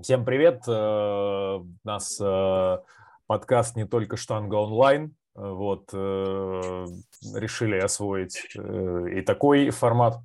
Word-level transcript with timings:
Всем 0.00 0.24
привет! 0.24 0.62
Э, 0.66 1.58
у 1.58 1.66
нас 1.84 2.18
э, 2.18 2.78
подкаст 3.26 3.76
не 3.76 3.86
только 3.86 4.16
штанга 4.16 4.54
онлайн. 4.54 5.14
Вот, 5.34 5.90
э, 5.92 6.86
решили 7.34 7.76
освоить 7.76 8.56
и 8.56 9.20
такой 9.20 9.68
формат. 9.70 10.16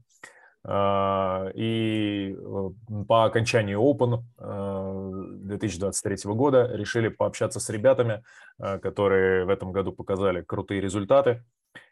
И 0.63 2.37
по 3.07 3.25
окончании 3.25 3.75
Open 3.75 4.21
2023 5.44 6.31
года 6.33 6.70
решили 6.72 7.08
пообщаться 7.08 7.60
с 7.60 7.68
ребятами, 7.72 8.24
которые 8.60 9.46
в 9.46 9.49
этом 9.49 9.72
году 9.72 9.92
показали 9.92 10.44
крутые 10.44 10.79
результаты. 10.79 11.44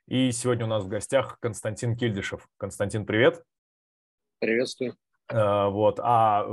И 0.08 0.32
сегодня 0.32 0.66
у 0.66 0.70
нас 0.70 0.84
в 0.84 0.88
гостях 0.88 1.40
Константин 1.40 1.98
Кильдишев. 1.98 2.48
Константин, 2.58 3.08
привет! 3.08 3.44
Приветствую. 4.40 4.96
Вот. 5.32 6.00
А 6.00 6.46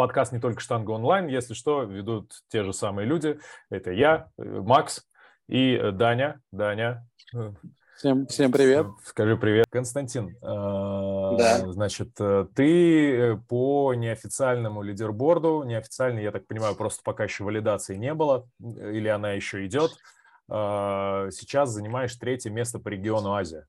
Подкаст 0.00 0.32
не 0.32 0.40
только 0.40 0.62
штанга 0.62 0.92
онлайн, 0.92 1.26
если 1.26 1.52
что, 1.52 1.82
ведут 1.82 2.32
те 2.48 2.64
же 2.64 2.72
самые 2.72 3.04
люди. 3.04 3.38
Это 3.68 3.92
я, 3.92 4.30
э, 4.38 4.42
Макс 4.42 5.06
и 5.46 5.74
э, 5.74 5.90
Даня. 5.90 6.40
Даня. 6.52 7.06
Всем, 7.98 8.26
всем 8.26 8.50
привет. 8.50 8.86
Скажи 9.04 9.36
привет. 9.36 9.66
Константин, 9.68 10.38
да. 10.40 11.70
значит, 11.70 12.14
ты 12.14 13.38
по 13.46 13.92
неофициальному 13.92 14.80
лидерборду, 14.80 15.64
неофициальный, 15.64 16.22
я 16.22 16.30
так 16.30 16.46
понимаю, 16.46 16.76
просто 16.76 17.02
пока 17.04 17.24
еще 17.24 17.44
валидации 17.44 17.96
не 17.96 18.14
было, 18.14 18.48
или 18.58 19.08
она 19.08 19.32
еще 19.32 19.66
идет, 19.66 19.90
сейчас 20.48 21.68
занимаешь 21.68 22.14
третье 22.14 22.48
место 22.48 22.78
по 22.78 22.88
региону 22.88 23.34
Азия. 23.34 23.66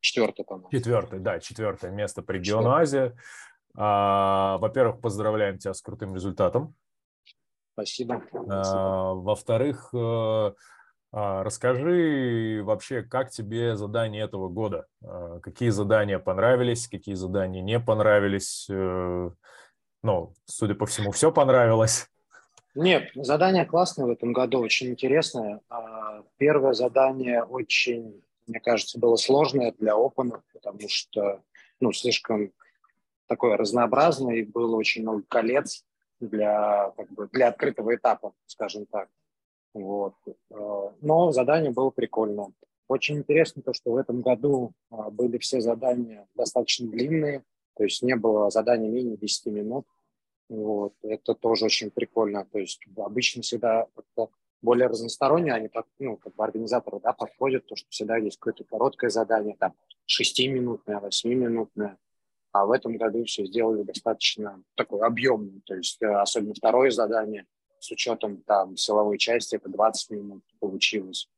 Четвертое, 0.00 0.44
по-моему. 0.44 0.70
Четвертое, 0.70 1.20
да, 1.20 1.38
четвертое 1.38 1.90
место 1.90 2.22
по 2.22 2.32
региону 2.32 2.70
Азия. 2.70 3.14
А, 3.80 4.58
во-первых, 4.58 5.00
поздравляем 5.00 5.58
тебя 5.58 5.72
с 5.72 5.80
крутым 5.80 6.12
результатом. 6.12 6.74
Спасибо. 7.74 8.24
А, 8.50 9.14
во-вторых, 9.14 9.90
э, 9.94 10.52
а, 11.12 11.44
расскажи 11.44 12.60
вообще, 12.64 13.02
как 13.02 13.30
тебе 13.30 13.76
задания 13.76 14.24
этого 14.24 14.48
года? 14.48 14.86
Какие 15.42 15.68
задания 15.68 16.18
понравились, 16.18 16.88
какие 16.88 17.14
задания 17.14 17.62
не 17.62 17.78
понравились? 17.78 18.66
Э, 18.68 19.30
ну, 20.02 20.34
судя 20.44 20.74
по 20.74 20.86
всему, 20.86 21.12
все 21.12 21.30
понравилось. 21.30 22.08
Нет, 22.74 23.10
задание 23.14 23.64
классное 23.64 24.06
в 24.06 24.10
этом 24.10 24.32
году, 24.32 24.58
очень 24.58 24.88
интересное. 24.88 25.60
Первое 26.36 26.72
задание 26.72 27.44
очень, 27.44 28.22
мне 28.48 28.58
кажется, 28.58 28.98
было 28.98 29.14
сложное 29.16 29.72
для 29.78 29.92
Open, 29.92 30.40
потому 30.52 30.88
что 30.88 31.42
ну, 31.80 31.92
слишком 31.92 32.52
такой 33.28 33.54
разнообразный, 33.56 34.42
было 34.42 34.76
очень 34.76 35.02
много 35.02 35.22
колец 35.28 35.84
для, 36.20 36.92
как 36.96 37.10
бы, 37.12 37.28
для 37.32 37.48
открытого 37.48 37.94
этапа, 37.94 38.32
скажем 38.46 38.86
так. 38.86 39.08
Вот. 39.74 40.14
Э, 40.50 40.90
но 41.00 41.30
задание 41.32 41.70
было 41.70 41.90
прикольно. 41.90 42.52
Очень 42.88 43.18
интересно 43.18 43.62
то, 43.62 43.72
что 43.72 43.92
в 43.92 43.96
этом 43.96 44.22
году 44.22 44.72
а, 44.90 45.10
были 45.10 45.36
все 45.36 45.60
задания 45.60 46.26
достаточно 46.34 46.88
длинные, 46.88 47.44
то 47.76 47.84
есть 47.84 48.02
не 48.02 48.16
было 48.16 48.50
задания 48.50 48.88
менее 48.88 49.18
10 49.18 49.46
минут. 49.52 49.86
Вот. 50.48 50.94
Это 51.02 51.34
тоже 51.34 51.66
очень 51.66 51.90
прикольно. 51.90 52.46
То 52.50 52.58
есть 52.58 52.80
обычно 52.96 53.42
всегда 53.42 53.86
более 54.62 54.88
разносторонние, 54.88 55.54
они 55.54 55.68
так, 55.68 55.86
ну, 55.98 56.16
как 56.16 56.34
бы 56.34 56.42
организаторы, 56.42 56.98
да, 57.00 57.12
подходят, 57.12 57.66
то, 57.66 57.76
что 57.76 57.88
всегда 57.90 58.16
есть 58.16 58.38
какое-то 58.38 58.64
короткое 58.64 59.10
задание, 59.10 59.54
там, 59.58 59.74
6-минутное, 60.08 60.98
8-минутное, 60.98 61.98
а 62.58 62.66
в 62.66 62.72
этом 62.72 62.96
году 62.96 63.24
все 63.24 63.44
сделали 63.44 63.82
достаточно 63.82 64.60
такой 64.74 65.06
объемный, 65.06 65.62
то 65.64 65.74
есть 65.74 66.02
э, 66.02 66.06
особенно 66.06 66.54
второе 66.54 66.90
задание 66.90 67.46
с 67.78 67.90
учетом 67.92 68.38
там 68.38 68.76
силовой 68.76 69.18
части, 69.18 69.54
это 69.54 69.68
20 69.68 70.10
минут 70.10 70.42
получилось. 70.58 71.28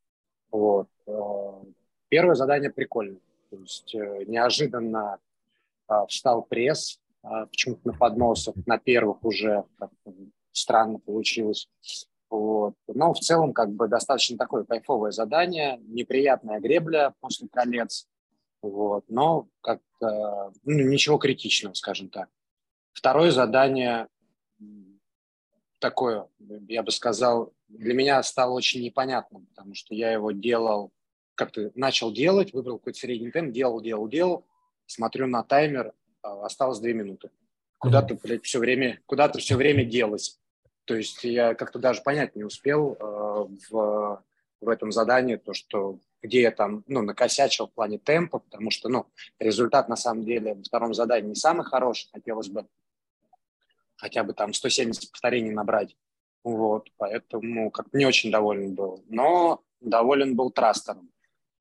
Вот. 0.51 0.87
Э, 1.05 1.13
первое 2.09 2.33
задание 2.33 2.71
прикольное, 2.71 3.21
то 3.51 3.57
есть 3.57 3.93
э, 3.93 4.23
неожиданно 4.25 5.19
а, 5.87 6.07
встал 6.07 6.41
пресс, 6.43 6.99
а, 7.21 7.45
почему-то 7.45 7.81
на 7.89 7.93
подносах, 7.93 8.55
на 8.65 8.79
первых 8.79 9.23
уже 9.23 9.63
странно 10.51 10.97
получилось. 10.99 11.67
Вот. 12.31 12.73
Но 12.87 13.13
в 13.13 13.19
целом 13.19 13.53
как 13.53 13.71
бы 13.71 13.87
достаточно 13.87 14.37
такое 14.37 14.63
кайфовое 14.63 15.11
задание, 15.11 15.79
неприятная 15.83 16.59
гребля 16.59 17.13
после 17.19 17.47
колец, 17.47 18.07
вот. 18.61 19.05
Но 19.07 19.47
как-то 19.61 20.53
ну, 20.63 20.87
ничего 20.87 21.17
критичного, 21.17 21.73
скажем 21.73 22.09
так. 22.09 22.29
Второе 22.93 23.31
задание 23.31 24.07
такое, 25.79 26.27
я 26.69 26.83
бы 26.83 26.91
сказал, 26.91 27.53
для 27.67 27.93
меня 27.93 28.21
стало 28.23 28.53
очень 28.53 28.81
непонятным, 28.81 29.47
потому 29.47 29.73
что 29.73 29.95
я 29.95 30.11
его 30.11 30.31
делал, 30.31 30.91
как-то 31.35 31.71
начал 31.75 32.13
делать, 32.13 32.53
выбрал 32.53 32.77
какой-то 32.77 32.99
средний 32.99 33.31
темп, 33.31 33.51
делал, 33.51 33.81
делал, 33.81 34.07
делал, 34.07 34.45
смотрю 34.85 35.27
на 35.27 35.43
таймер, 35.43 35.93
а, 36.21 36.45
осталось 36.45 36.79
две 36.79 36.93
минуты. 36.93 37.31
Куда-то, 37.79 38.15
блядь, 38.15 38.45
все 38.45 38.59
время, 38.59 39.01
куда-то 39.07 39.39
все 39.39 39.55
время 39.55 39.83
делось. 39.83 40.39
То 40.85 40.95
есть 40.95 41.23
я 41.23 41.55
как-то 41.55 41.79
даже 41.79 42.03
понять 42.03 42.35
не 42.35 42.43
успел 42.43 42.95
э, 42.99 43.03
в, 43.71 44.23
в 44.61 44.69
этом 44.69 44.91
задании, 44.91 45.37
то, 45.37 45.53
что 45.53 45.99
где 46.21 46.41
я 46.41 46.51
там, 46.51 46.83
ну, 46.87 47.01
накосячил 47.01 47.67
в 47.67 47.73
плане 47.73 47.97
темпа, 47.97 48.39
потому 48.39 48.71
что, 48.71 48.89
ну, 48.89 49.07
результат 49.39 49.89
на 49.89 49.95
самом 49.95 50.23
деле 50.23 50.53
во 50.53 50.63
втором 50.63 50.93
задании 50.93 51.29
не 51.29 51.35
самый 51.35 51.65
хороший, 51.65 52.09
хотелось 52.11 52.49
бы 52.49 52.67
хотя 53.95 54.23
бы 54.23 54.33
там 54.33 54.53
170 54.53 55.11
повторений 55.11 55.51
набрать, 55.51 55.95
вот, 56.43 56.89
поэтому 56.97 57.69
как 57.69 57.93
не 57.93 58.05
очень 58.05 58.31
доволен 58.31 58.73
был, 58.73 59.03
но 59.07 59.63
доволен 59.79 60.35
был 60.35 60.49
трастером, 60.49 61.11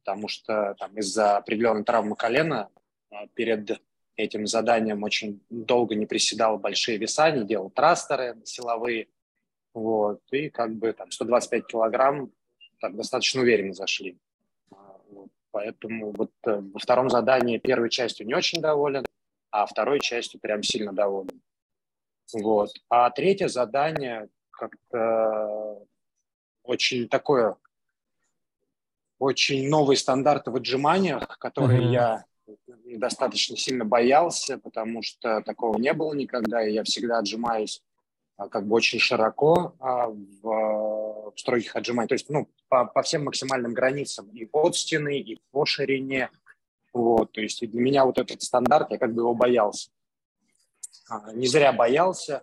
потому 0.02 0.28
что 0.28 0.74
там 0.78 0.96
из-за 0.98 1.36
определенной 1.36 1.84
травмы 1.84 2.16
колена 2.16 2.70
а, 3.10 3.26
перед 3.28 3.82
этим 4.16 4.46
заданием 4.46 5.02
очень 5.02 5.42
долго 5.50 5.94
не 5.94 6.06
приседал 6.06 6.58
большие 6.58 6.96
веса, 6.96 7.30
не 7.30 7.44
делал 7.44 7.70
трастеры 7.70 8.36
силовые, 8.44 9.08
вот, 9.74 10.20
и 10.30 10.48
как 10.48 10.74
бы 10.74 10.92
там 10.92 11.10
125 11.10 11.66
килограмм 11.66 12.32
так 12.80 12.96
достаточно 12.96 13.42
уверенно 13.42 13.74
зашли. 13.74 14.18
Поэтому 15.52 16.12
вот 16.12 16.30
э, 16.46 16.60
во 16.60 16.78
втором 16.78 17.10
задании 17.10 17.58
первой 17.58 17.90
частью 17.90 18.26
не 18.26 18.34
очень 18.34 18.60
доволен, 18.60 19.04
а 19.50 19.66
второй 19.66 20.00
частью 20.00 20.40
прям 20.40 20.62
сильно 20.62 20.92
доволен. 20.92 21.40
Вот. 22.32 22.70
А 22.88 23.10
третье 23.10 23.48
задание 23.48 24.28
как-то 24.50 25.78
очень 26.62 27.08
такое, 27.08 27.56
очень 29.18 29.68
новые 29.68 29.96
стандарты 29.96 30.50
в 30.50 30.56
отжиманиях, 30.56 31.38
которые 31.38 31.82
mm-hmm. 31.82 31.92
я 31.92 32.24
достаточно 32.98 33.56
сильно 33.56 33.84
боялся, 33.84 34.58
потому 34.58 35.02
что 35.02 35.40
такого 35.42 35.78
не 35.78 35.92
было 35.92 36.14
никогда, 36.14 36.66
и 36.66 36.72
я 36.72 36.84
всегда 36.84 37.18
отжимаюсь 37.18 37.82
а, 38.36 38.48
как 38.48 38.66
бы 38.66 38.76
очень 38.76 38.98
широко 38.98 39.74
а, 39.78 40.08
в, 40.08 40.16
в 40.42 40.89
строгих 41.36 41.76
отжиманиях, 41.76 42.08
то 42.08 42.14
есть 42.14 42.28
ну, 42.28 42.48
по, 42.68 42.84
по 42.86 43.02
всем 43.02 43.24
максимальным 43.24 43.74
границам 43.74 44.28
и 44.30 44.48
от 44.52 44.76
стены, 44.76 45.18
и 45.18 45.40
по 45.50 45.64
ширине. 45.64 46.30
Вот, 46.92 47.32
то 47.32 47.40
есть 47.40 47.60
для 47.68 47.80
меня 47.80 48.04
вот 48.04 48.18
этот 48.18 48.42
стандарт, 48.42 48.90
я 48.90 48.98
как 48.98 49.14
бы 49.14 49.22
его 49.22 49.34
боялся. 49.34 49.90
А, 51.08 51.32
не 51.32 51.46
зря 51.46 51.72
боялся. 51.72 52.42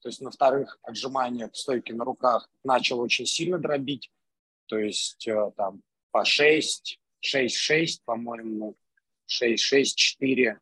То 0.00 0.08
есть 0.08 0.20
на 0.20 0.30
вторых 0.30 0.78
отжиманиях 0.82 1.54
стойки 1.56 1.92
на 1.92 2.04
руках 2.04 2.50
начал 2.62 3.00
очень 3.00 3.26
сильно 3.26 3.58
дробить. 3.58 4.10
То 4.66 4.78
есть 4.78 5.26
э, 5.26 5.50
там 5.56 5.82
по 6.10 6.24
6, 6.24 7.00
6-6, 7.22 8.00
по-моему, 8.04 8.76
6-6-4 9.28 10.58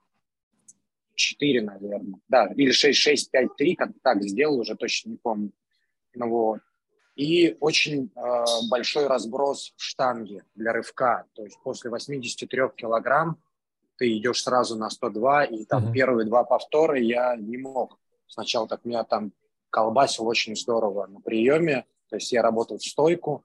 4, 1.15 1.63
наверное. 1.63 2.21
Да, 2.29 2.47
или 2.57 2.73
6-6-5-3, 2.73 3.75
как 3.77 3.91
так 4.03 4.23
сделал, 4.23 4.59
уже 4.59 4.77
точно 4.77 5.11
не 5.11 5.17
помню. 5.17 5.53
Ну, 6.15 6.29
вот. 6.29 6.61
И 7.15 7.57
очень 7.61 8.11
э, 8.15 8.45
большой 8.71 9.07
разброс 9.07 9.73
в 9.77 9.83
штанге 9.83 10.45
для 10.55 10.73
рывка. 10.73 11.27
То 11.35 11.45
есть 11.45 11.59
после 11.63 11.91
83 11.91 12.61
килограмм 12.77 13.37
ты 13.97 14.17
идешь 14.17 14.43
сразу 14.43 14.77
на 14.77 14.89
102, 14.89 15.45
и 15.45 15.65
там 15.65 15.87
uh-huh. 15.87 15.93
первые 15.93 16.27
два 16.27 16.45
повтора 16.45 16.99
я 16.99 17.37
не 17.37 17.59
мог. 17.59 17.99
Сначала 18.27 18.67
так 18.67 18.85
меня 18.85 19.05
там 19.05 19.33
колбасил 19.71 20.27
очень 20.27 20.57
здорово 20.57 21.07
на 21.07 21.21
приеме. 21.21 21.85
То 22.09 22.17
есть 22.17 22.33
я 22.33 22.43
работал 22.43 22.79
в 22.79 22.85
стойку, 22.85 23.45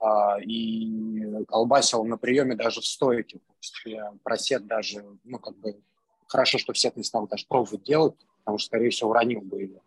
э, 0.00 0.42
и 0.44 1.44
колбасил 1.48 2.04
на 2.04 2.18
приеме 2.18 2.54
даже 2.54 2.80
в 2.80 2.86
стойке. 2.86 3.38
То 3.38 3.54
есть 3.60 3.82
я 3.86 4.12
просед 4.22 4.66
даже, 4.66 5.04
ну, 5.24 5.38
как 5.38 5.56
бы 5.56 5.80
Хорошо, 6.32 6.56
что 6.56 6.72
всех 6.72 6.96
не 6.96 7.04
стал 7.04 7.28
даже 7.28 7.44
пробовать 7.46 7.82
делать, 7.82 8.14
потому 8.38 8.56
что, 8.56 8.68
скорее 8.68 8.88
всего, 8.88 9.10
уронил 9.10 9.42
бы 9.42 9.60
его. 9.60 9.82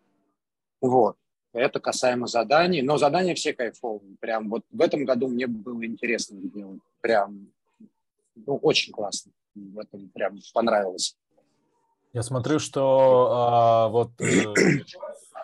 Вот. 0.80 1.18
Это 1.56 1.80
касаемо 1.80 2.28
заданий. 2.28 2.82
Но 2.82 2.98
задания 2.98 3.34
все 3.34 3.54
кайфовые. 3.54 4.18
Прям 4.20 4.50
вот 4.50 4.64
в 4.72 4.82
этом 4.82 5.06
году 5.06 5.28
мне 5.28 5.48
было 5.48 5.86
интересно 5.86 6.38
делать. 6.42 6.82
Прям, 7.02 7.48
ну, 8.36 8.58
очень 8.58 8.92
классно. 8.92 9.32
В 9.56 9.80
этом 9.80 10.10
прям 10.10 10.38
понравилось. 10.54 11.16
Я 12.12 12.24
смотрю, 12.24 12.60
что 12.60 13.30
а, 13.32 13.88
вот 13.88 14.12
э, 14.22 14.54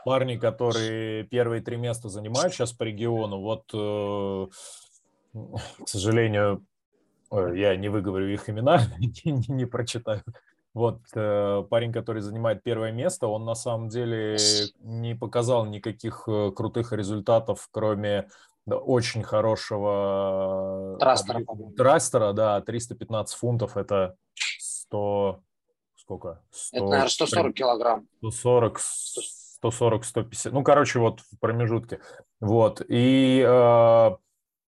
парни, 0.06 0.38
которые 0.38 1.24
первые 1.24 1.62
три 1.62 1.78
места 1.78 2.10
занимают 2.10 2.54
сейчас 2.54 2.74
по 2.74 2.84
региону, 2.84 3.42
вот, 3.42 3.64
э, 3.74 4.48
к 5.34 5.88
сожалению, 5.88 6.66
я 7.32 7.76
не 7.78 7.90
выговорю 7.90 8.34
их 8.34 8.50
имена, 8.50 8.84
не, 9.00 9.46
не 9.48 9.66
прочитаю. 9.66 10.24
Вот 10.74 11.02
э, 11.16 11.64
парень, 11.70 11.92
который 11.92 12.22
занимает 12.22 12.64
первое 12.64 12.94
место, 12.94 13.28
он 13.28 13.44
на 13.44 13.56
самом 13.56 13.90
деле 13.90 14.38
не 14.80 15.16
показал 15.16 15.66
никаких 15.66 16.24
э, 16.28 16.52
крутых 16.56 16.94
результатов, 16.94 17.68
кроме 17.72 18.30
да, 18.66 18.78
очень 18.78 19.22
хорошего 19.24 20.96
трастера, 21.00 21.44
трастера, 21.76 22.32
да, 22.32 22.62
315 22.62 23.38
фунтов, 23.38 23.76
это 23.76 24.16
100, 24.36 25.42
сколько? 25.98 26.42
100, 26.52 26.78
это, 26.78 26.86
наверное, 26.86 27.10
140 27.10 27.54
килограмм. 27.54 28.08
140, 28.20 28.80
140, 28.80 30.06
150, 30.06 30.54
ну, 30.54 30.64
короче, 30.64 31.00
вот 31.00 31.20
в 31.20 31.40
промежутке. 31.40 32.00
Вот, 32.40 32.82
и 32.88 33.44
э, 33.46 34.12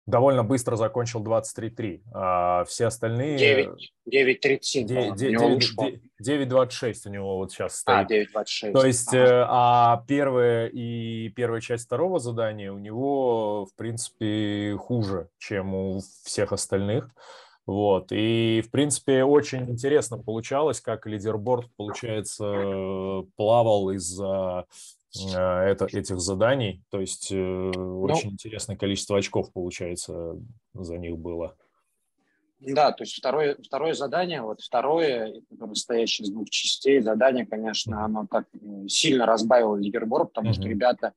довольно 0.06 0.44
быстро 0.44 0.76
закончил 0.76 1.24
23-3. 1.24 2.02
А 2.14 2.66
все 2.66 2.88
остальные... 2.88 3.70
9.37. 4.12 5.16
9.26 6.22 6.94
у 7.06 7.10
него 7.10 7.38
вот 7.38 7.52
сейчас 7.52 7.84
а, 7.86 8.04
стоит. 8.04 8.30
А, 8.36 8.42
9.26. 8.42 8.72
То 8.74 8.86
есть, 8.86 9.14
ага. 9.14 9.48
а 9.50 10.04
первая 10.08 10.68
и 10.68 11.30
первая 11.30 11.62
часть 11.62 11.86
второго 11.86 12.20
задания 12.20 12.72
у 12.72 12.78
него, 12.78 13.66
в 13.66 13.76
принципе, 13.76 14.76
хуже, 14.78 15.30
чем 15.38 15.74
у 15.74 16.02
всех 16.26 16.52
остальных. 16.52 17.10
Вот. 17.66 18.12
И, 18.12 18.62
в 18.66 18.72
принципе, 18.72 19.24
очень 19.24 19.70
интересно 19.70 20.18
получалось, 20.18 20.82
как 20.82 21.08
лидерборд, 21.08 21.70
получается, 21.78 23.24
плавал 23.38 23.90
из-за 23.92 24.60
а, 24.60 24.66
это, 25.16 25.86
этих 25.86 26.20
заданий. 26.20 26.84
То 26.90 27.00
есть 27.00 27.32
э, 27.32 27.36
ну, 27.36 28.04
очень 28.04 28.32
интересное 28.32 28.76
количество 28.76 29.18
очков, 29.18 29.52
получается, 29.52 30.38
за 30.74 30.98
них 30.98 31.18
было. 31.18 31.56
Да, 32.60 32.92
то 32.94 33.04
есть 33.04 33.18
второе, 33.18 33.58
второе 33.62 33.94
задание, 33.94 34.42
вот 34.42 34.62
второе, 34.62 35.42
которое 35.50 35.76
состоящее 35.76 36.26
из 36.26 36.32
двух 36.32 36.50
частей, 36.50 37.02
задание, 37.02 37.46
конечно, 37.46 38.06
оно 38.06 38.26
так 38.30 38.46
сильно 38.88 39.26
разбавило 39.26 39.76
лидерборд, 39.76 40.32
потому 40.32 40.52
mm-hmm. 40.52 40.54
что 40.54 40.70
ребята, 40.70 41.14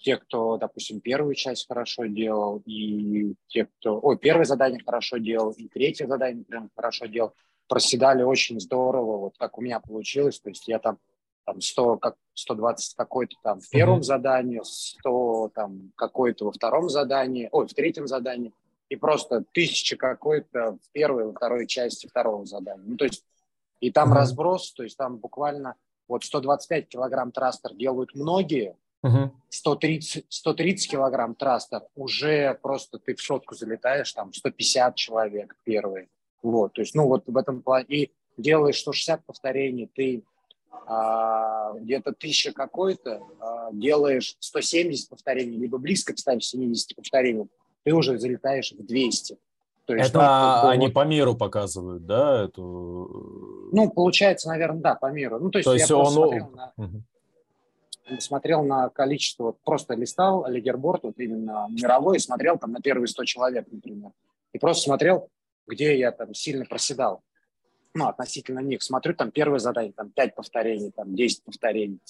те, 0.00 0.18
кто, 0.18 0.58
допустим, 0.58 1.00
первую 1.00 1.34
часть 1.34 1.66
хорошо 1.66 2.06
делал, 2.06 2.62
и 2.66 3.34
те, 3.46 3.66
кто... 3.66 4.00
Ой, 4.02 4.18
первое 4.18 4.44
задание 4.44 4.82
хорошо 4.84 5.16
делал, 5.16 5.52
и 5.52 5.66
третье 5.68 6.06
задание 6.06 6.44
прям 6.44 6.70
хорошо 6.76 7.06
делал, 7.06 7.32
проседали 7.68 8.22
очень 8.22 8.60
здорово, 8.60 9.16
вот 9.18 9.38
как 9.38 9.56
у 9.56 9.62
меня 9.62 9.80
получилось, 9.80 10.40
то 10.40 10.50
есть 10.50 10.68
я 10.68 10.78
там 10.78 10.98
там 11.44 11.60
100, 11.60 11.98
как 11.98 12.16
120 12.34 12.94
какой-то 12.96 13.36
там 13.42 13.60
в 13.60 13.68
первом 13.68 13.98
mm-hmm. 13.98 14.02
задании, 14.02 14.60
100 14.62 15.52
там 15.54 15.92
какой-то 15.96 16.46
во 16.46 16.52
втором 16.52 16.88
задании, 16.88 17.48
ой, 17.52 17.66
в 17.66 17.74
третьем 17.74 18.06
задании, 18.06 18.52
и 18.88 18.96
просто 18.96 19.44
тысяча 19.52 19.96
какой-то 19.96 20.78
в 20.82 20.92
первой, 20.92 21.26
во 21.26 21.32
второй 21.32 21.66
части 21.66 22.06
второго 22.06 22.46
задания. 22.46 22.84
Ну, 22.84 22.96
то 22.96 23.04
есть, 23.04 23.24
и 23.80 23.90
там 23.90 24.12
mm-hmm. 24.12 24.16
разброс, 24.16 24.72
то 24.72 24.82
есть 24.82 24.96
там 24.96 25.16
буквально 25.18 25.74
вот 26.08 26.24
125 26.24 26.88
килограмм 26.88 27.32
трастер 27.32 27.74
делают 27.74 28.14
многие, 28.14 28.76
uh 29.04 29.30
130, 29.48 30.26
130 30.28 30.90
килограмм 30.90 31.34
трастер 31.34 31.82
уже 31.94 32.58
просто 32.62 32.98
ты 32.98 33.14
в 33.14 33.20
сотку 33.20 33.54
залетаешь, 33.54 34.12
там 34.12 34.32
150 34.32 34.94
человек 34.94 35.56
первые. 35.64 36.08
Вот, 36.42 36.72
то 36.72 36.80
есть, 36.80 36.94
ну 36.94 37.06
вот 37.06 37.24
в 37.26 37.36
этом 37.36 37.62
плане. 37.62 37.86
И 37.88 38.12
делаешь 38.36 38.80
160 38.80 39.24
повторений, 39.24 39.90
ты 39.94 40.24
где-то 41.80 42.12
тысяча 42.12 42.52
какой-то, 42.52 43.22
а, 43.40 43.70
делаешь 43.72 44.36
170 44.40 45.08
повторений, 45.08 45.58
либо 45.58 45.78
близко 45.78 46.12
к 46.12 46.18
170 46.18 46.96
повторениям, 46.96 47.48
ты 47.84 47.92
уже 47.92 48.18
залетаешь 48.18 48.72
в 48.72 48.84
200. 48.84 49.38
То 49.86 49.94
есть, 49.94 50.10
Это 50.10 50.60
ну, 50.62 50.68
они 50.68 50.86
вот, 50.86 50.94
по 50.94 51.04
миру 51.04 51.34
показывают, 51.34 52.06
да? 52.06 52.44
Эту... 52.44 53.70
Ну, 53.72 53.90
получается, 53.90 54.48
наверное, 54.48 54.80
да, 54.80 54.94
по 54.94 55.10
миру. 55.10 55.38
Ну, 55.40 55.50
то 55.50 55.58
есть, 55.58 55.66
то 55.66 55.74
есть 55.74 55.90
я 55.90 55.96
он... 55.96 56.12
смотрел, 56.12 56.50
на, 56.50 56.72
угу. 56.76 58.20
смотрел 58.20 58.62
на 58.62 58.88
количество, 58.90 59.44
вот 59.44 59.58
просто 59.64 59.94
листал 59.94 60.48
лидерборд, 60.48 61.02
вот 61.02 61.18
именно 61.18 61.66
мировой, 61.70 62.16
и 62.16 62.20
смотрел 62.20 62.58
там 62.58 62.72
на 62.72 62.80
первые 62.80 63.08
100 63.08 63.24
человек, 63.24 63.66
например. 63.70 64.12
И 64.52 64.58
просто 64.58 64.84
смотрел, 64.84 65.28
где 65.66 65.98
я 65.98 66.12
там 66.12 66.32
сильно 66.32 66.64
проседал 66.64 67.22
ну, 67.94 68.08
относительно 68.08 68.60
них. 68.60 68.82
Смотрю, 68.82 69.14
там 69.14 69.30
первое 69.30 69.58
задание, 69.58 69.92
там 69.92 70.10
5 70.10 70.34
повторений, 70.34 70.90
там 70.90 71.14
10 71.14 71.44
повторений. 71.44 72.00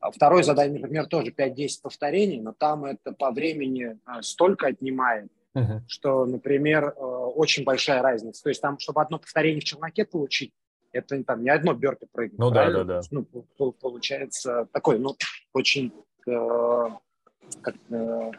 А 0.00 0.10
второе 0.10 0.42
задание, 0.42 0.80
например, 0.80 1.06
тоже 1.06 1.32
5-10 1.32 1.68
повторений, 1.82 2.40
но 2.40 2.52
там 2.52 2.84
это 2.84 3.12
по 3.12 3.32
времени 3.32 3.98
а, 4.04 4.22
столько 4.22 4.68
отнимает, 4.68 5.28
uh-huh. 5.56 5.80
что, 5.88 6.24
например, 6.24 6.94
э, 6.96 7.00
очень 7.00 7.64
большая 7.64 8.00
разница. 8.00 8.42
То 8.44 8.48
есть 8.48 8.60
там, 8.62 8.78
чтобы 8.78 9.02
одно 9.02 9.18
повторение 9.18 9.60
в 9.60 9.64
челноке 9.64 10.04
получить, 10.04 10.52
это 10.92 11.22
там 11.24 11.42
не 11.42 11.50
одно 11.50 11.74
бёрпи 11.74 12.06
прыгнуть. 12.12 12.38
Ну 12.38 12.50
правильно? 12.50 12.84
да, 12.84 13.00
да, 13.00 13.00
да. 13.00 13.08
Ну, 13.10 13.72
получается 13.72 14.68
такой, 14.72 15.00
ну, 15.00 15.16
очень, 15.52 15.92
э, 16.28 16.88
как, 17.60 17.74
э, 17.90 18.30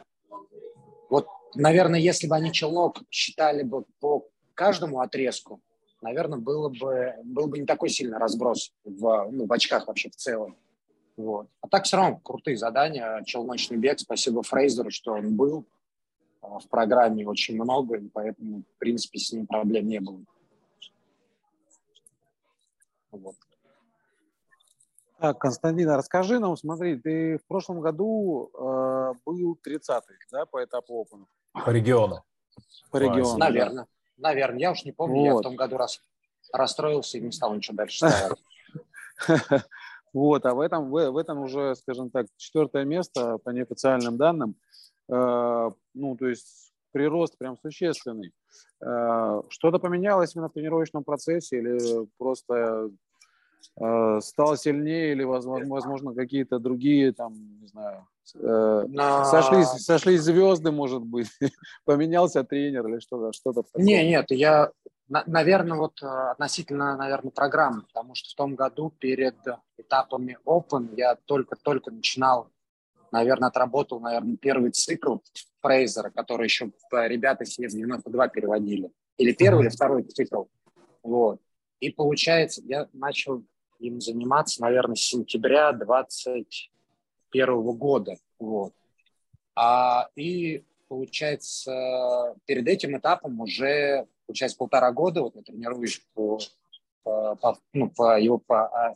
вот, 1.09 1.27
наверное, 1.55 1.99
если 1.99 2.27
бы 2.27 2.37
они 2.37 2.53
челнок 2.53 3.01
считали 3.09 3.63
бы 3.63 3.83
по 3.99 4.25
каждому 4.53 5.01
отрезку, 5.01 5.61
наверное, 6.01 6.39
было 6.39 6.69
бы, 6.69 7.15
был 7.23 7.47
бы 7.47 7.59
не 7.59 7.65
такой 7.65 7.89
сильный 7.89 8.17
разброс 8.17 8.73
в, 8.83 9.29
ну, 9.31 9.45
в 9.45 9.53
очках 9.53 9.87
вообще 9.87 10.09
в 10.09 10.15
целом. 10.15 10.57
Вот. 11.17 11.47
А 11.61 11.67
так 11.67 11.83
все 11.83 11.97
равно 11.97 12.17
крутые 12.17 12.57
задания. 12.57 13.21
Челночный 13.25 13.77
бег, 13.77 13.99
спасибо 13.99 14.41
Фрейзеру, 14.41 14.89
что 14.89 15.13
он 15.13 15.35
был 15.35 15.65
а, 16.41 16.59
в 16.59 16.67
программе 16.69 17.27
очень 17.27 17.55
много, 17.55 17.97
и 17.97 18.07
поэтому, 18.07 18.63
в 18.63 18.79
принципе, 18.79 19.19
с 19.19 19.31
ним 19.33 19.45
проблем 19.45 19.87
не 19.87 19.99
было. 19.99 20.23
Вот. 23.11 23.35
Так, 25.19 25.37
Константин, 25.39 25.89
расскажи 25.89 26.39
нам, 26.39 26.55
смотри, 26.55 26.97
ты 26.97 27.37
в 27.39 27.45
прошлом 27.45 27.81
году 27.81 28.49
э, 28.53 29.13
был 29.25 29.59
30-й, 29.67 30.15
да, 30.31 30.45
по 30.45 30.63
этапу 30.63 31.03
Open? 31.03 31.25
По 31.65 31.71
региону. 31.71 32.23
По 32.89 32.97
региону. 32.97 33.37
Наверное. 33.37 33.83
Да. 33.83 33.98
Наверное, 34.19 34.59
я 34.59 34.71
уж 34.71 34.83
не 34.83 34.91
помню, 34.91 35.21
вот. 35.21 35.25
я 35.25 35.35
в 35.35 35.41
том 35.41 35.55
году 35.55 35.77
раз 35.77 36.01
расстроился 36.53 37.17
и 37.17 37.21
не 37.21 37.31
стал 37.31 37.55
ничего 37.55 37.77
дальше 37.77 38.07
ставить. 38.07 38.43
Вот, 40.11 40.43
а 40.47 40.55
в 40.55 40.59
этом, 40.59 40.89
в, 40.89 41.11
в 41.11 41.17
этом 41.17 41.39
уже, 41.39 41.75
скажем 41.75 42.09
так, 42.09 42.25
четвертое 42.35 42.83
место 42.83 43.37
по 43.37 43.51
неофициальным 43.51 44.17
данным. 44.17 44.55
Э, 45.07 45.69
ну, 45.93 46.15
то 46.17 46.27
есть 46.27 46.73
прирост 46.91 47.37
прям 47.37 47.57
существенный. 47.57 48.33
Э, 48.83 49.41
что-то 49.49 49.77
поменялось 49.77 50.35
именно 50.35 50.49
в 50.49 50.53
тренировочном 50.53 51.03
процессе 51.03 51.59
или 51.59 52.07
просто 52.17 52.89
э, 53.79 54.19
стал 54.21 54.57
сильнее 54.57 55.11
или, 55.11 55.23
возможно, 55.23 56.15
какие-то 56.15 56.57
другие, 56.57 57.13
там, 57.13 57.33
не 57.59 57.67
знаю, 57.67 58.07
На... 58.35 59.25
сошлись, 59.25 59.67
сошлись 59.67 60.21
звезды, 60.21 60.71
может 60.71 61.03
быть, 61.03 61.29
поменялся 61.85 62.43
тренер 62.43 62.87
или 62.87 62.99
что-то? 62.99 63.33
что-то 63.33 63.63
Не, 63.75 64.07
нет, 64.07 64.25
я, 64.29 64.71
наверное, 65.07 65.77
вот 65.77 66.01
э, 66.01 66.05
относительно, 66.05 66.95
наверное, 66.97 67.31
программы, 67.31 67.83
потому 67.83 68.15
что 68.15 68.29
в 68.29 68.35
том 68.35 68.55
году 68.55 68.93
перед 68.99 69.35
этапами 69.77 70.37
Open 70.45 70.95
я 70.95 71.15
только-только 71.25 71.91
начинал, 71.91 72.49
наверное, 73.11 73.49
отработал, 73.49 73.99
наверное, 73.99 74.37
первый 74.37 74.71
цикл 74.71 75.17
Фрейзера, 75.61 76.09
который 76.09 76.45
еще 76.45 76.71
ребята 76.91 77.45
с 77.45 77.57
92 77.57 78.27
переводили. 78.29 78.91
Или 79.17 79.33
первый, 79.33 79.65
или 79.65 79.69
второй 79.69 80.03
цикл. 80.03 80.45
Вот. 81.03 81.39
И 81.79 81.89
получается, 81.89 82.61
я 82.65 82.87
начал 82.93 83.43
им 83.79 84.01
заниматься, 84.01 84.61
наверное, 84.61 84.95
с 84.95 85.01
сентября 85.01 85.71
20 85.71 86.71
первого 87.29 87.73
года. 87.73 88.17
Вот. 88.39 88.73
А, 89.55 90.07
и, 90.15 90.63
получается, 90.87 92.35
перед 92.45 92.67
этим 92.67 92.97
этапом 92.97 93.39
уже, 93.41 94.07
получается, 94.25 94.57
полтора 94.57 94.91
года 94.91 95.21
вот 95.21 95.35
я 95.35 95.41
тренируюсь 95.41 96.01
по, 96.13 96.39
по, 97.03 97.35
по, 97.35 97.57
ну, 97.73 97.89
по 97.89 98.19
его 98.19 98.37
по, 98.37 98.67
а, 98.67 98.95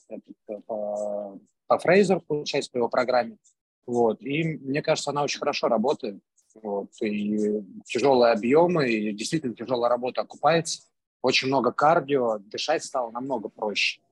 по, 0.66 1.40
по 1.68 1.78
Фрейзеру, 1.80 2.22
получается, 2.22 2.72
по 2.72 2.78
его 2.78 2.90
программе. 2.90 3.38
Вот. 3.86 4.22
И 4.22 4.44
мне 4.44 4.82
кажется, 4.82 5.12
она 5.12 5.24
очень 5.24 5.40
хорошо 5.40 5.68
работает. 5.68 6.22
Вот. 6.62 6.90
И 7.02 7.62
тяжелые 7.86 8.34
объемы, 8.34 8.90
и 8.90 9.12
действительно 9.14 9.56
тяжелая 9.56 9.90
работа 9.90 10.22
окупается. 10.22 10.84
Очень 11.22 11.48
много 11.48 11.72
кардио, 11.72 12.38
дышать 12.40 12.84
стало 12.84 13.10
намного 13.12 13.50
проще 13.50 14.03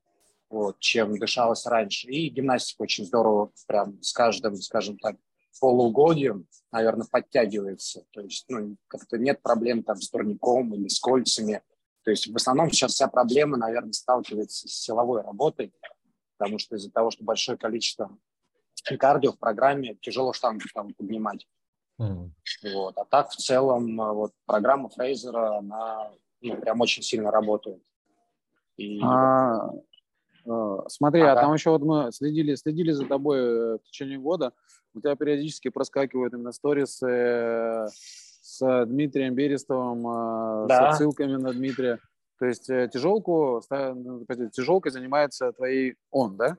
вот, 0.51 0.79
чем 0.79 1.17
дышалось 1.17 1.65
раньше. 1.65 2.07
И 2.07 2.29
гимнастика 2.29 2.83
очень 2.83 3.05
здорово, 3.05 3.51
прям 3.67 4.01
с 4.01 4.13
каждым, 4.13 4.55
скажем 4.55 4.97
так, 4.97 5.15
полугодием, 5.59 6.47
наверное, 6.71 7.07
подтягивается. 7.09 8.03
То 8.11 8.21
есть, 8.21 8.45
ну, 8.49 8.77
как-то 8.87 9.17
нет 9.17 9.41
проблем 9.41 9.83
там 9.83 9.97
с 9.97 10.09
турником 10.09 10.73
или 10.73 10.87
с 10.87 10.99
кольцами. 10.99 11.61
То 12.03 12.11
есть, 12.11 12.27
в 12.27 12.35
основном 12.35 12.71
сейчас 12.71 12.93
вся 12.93 13.07
проблема, 13.07 13.57
наверное, 13.57 13.93
сталкивается 13.93 14.67
с 14.67 14.71
силовой 14.71 15.21
работой. 15.21 15.73
потому 16.37 16.57
что 16.57 16.75
из-за 16.75 16.91
того, 16.91 17.11
что 17.11 17.23
большое 17.23 17.57
количество 17.57 18.17
кардио 18.99 19.31
в 19.31 19.37
программе, 19.37 19.95
тяжело 20.01 20.33
штангу 20.33 20.65
там 20.73 20.93
поднимать. 20.93 21.47
Mm. 21.99 22.31
Вот. 22.73 22.97
А 22.97 23.05
так 23.05 23.29
в 23.29 23.35
целом 23.35 23.95
вот 23.95 24.33
программа 24.45 24.89
Фрейзера, 24.89 25.57
она 25.59 26.11
ну, 26.41 26.59
прям 26.59 26.81
очень 26.81 27.03
сильно 27.03 27.29
работает. 27.29 27.83
И... 28.77 28.99
А, 29.03 29.67
э, 29.67 29.81
смотри, 30.87 31.21
а, 31.21 31.33
а 31.33 31.35
там 31.35 31.53
еще 31.53 31.69
вот 31.71 31.81
мы 31.81 32.11
следили, 32.11 32.55
следили 32.55 32.91
за 32.91 33.05
тобой 33.05 33.39
э, 33.39 33.77
в 33.77 33.83
течение 33.83 34.17
года. 34.17 34.53
У 34.93 34.99
тебя 34.99 35.15
периодически 35.15 35.69
проскакивают 35.69 36.33
именно 36.33 36.51
сторис 36.51 37.01
э, 37.03 37.87
с 38.41 38.85
Дмитрием 38.85 39.35
Берестовым, 39.35 40.67
да. 40.67 40.91
с 40.91 40.95
отсылками 40.95 41.35
на 41.35 41.53
Дмитрия. 41.53 41.99
То 42.39 42.45
есть 42.45 42.65
тяжелку, 42.65 43.61
ну, 43.69 44.25
тяжелкой 44.51 44.91
занимается 44.91 45.51
твоей 45.53 45.95
он, 46.09 46.37
да? 46.37 46.57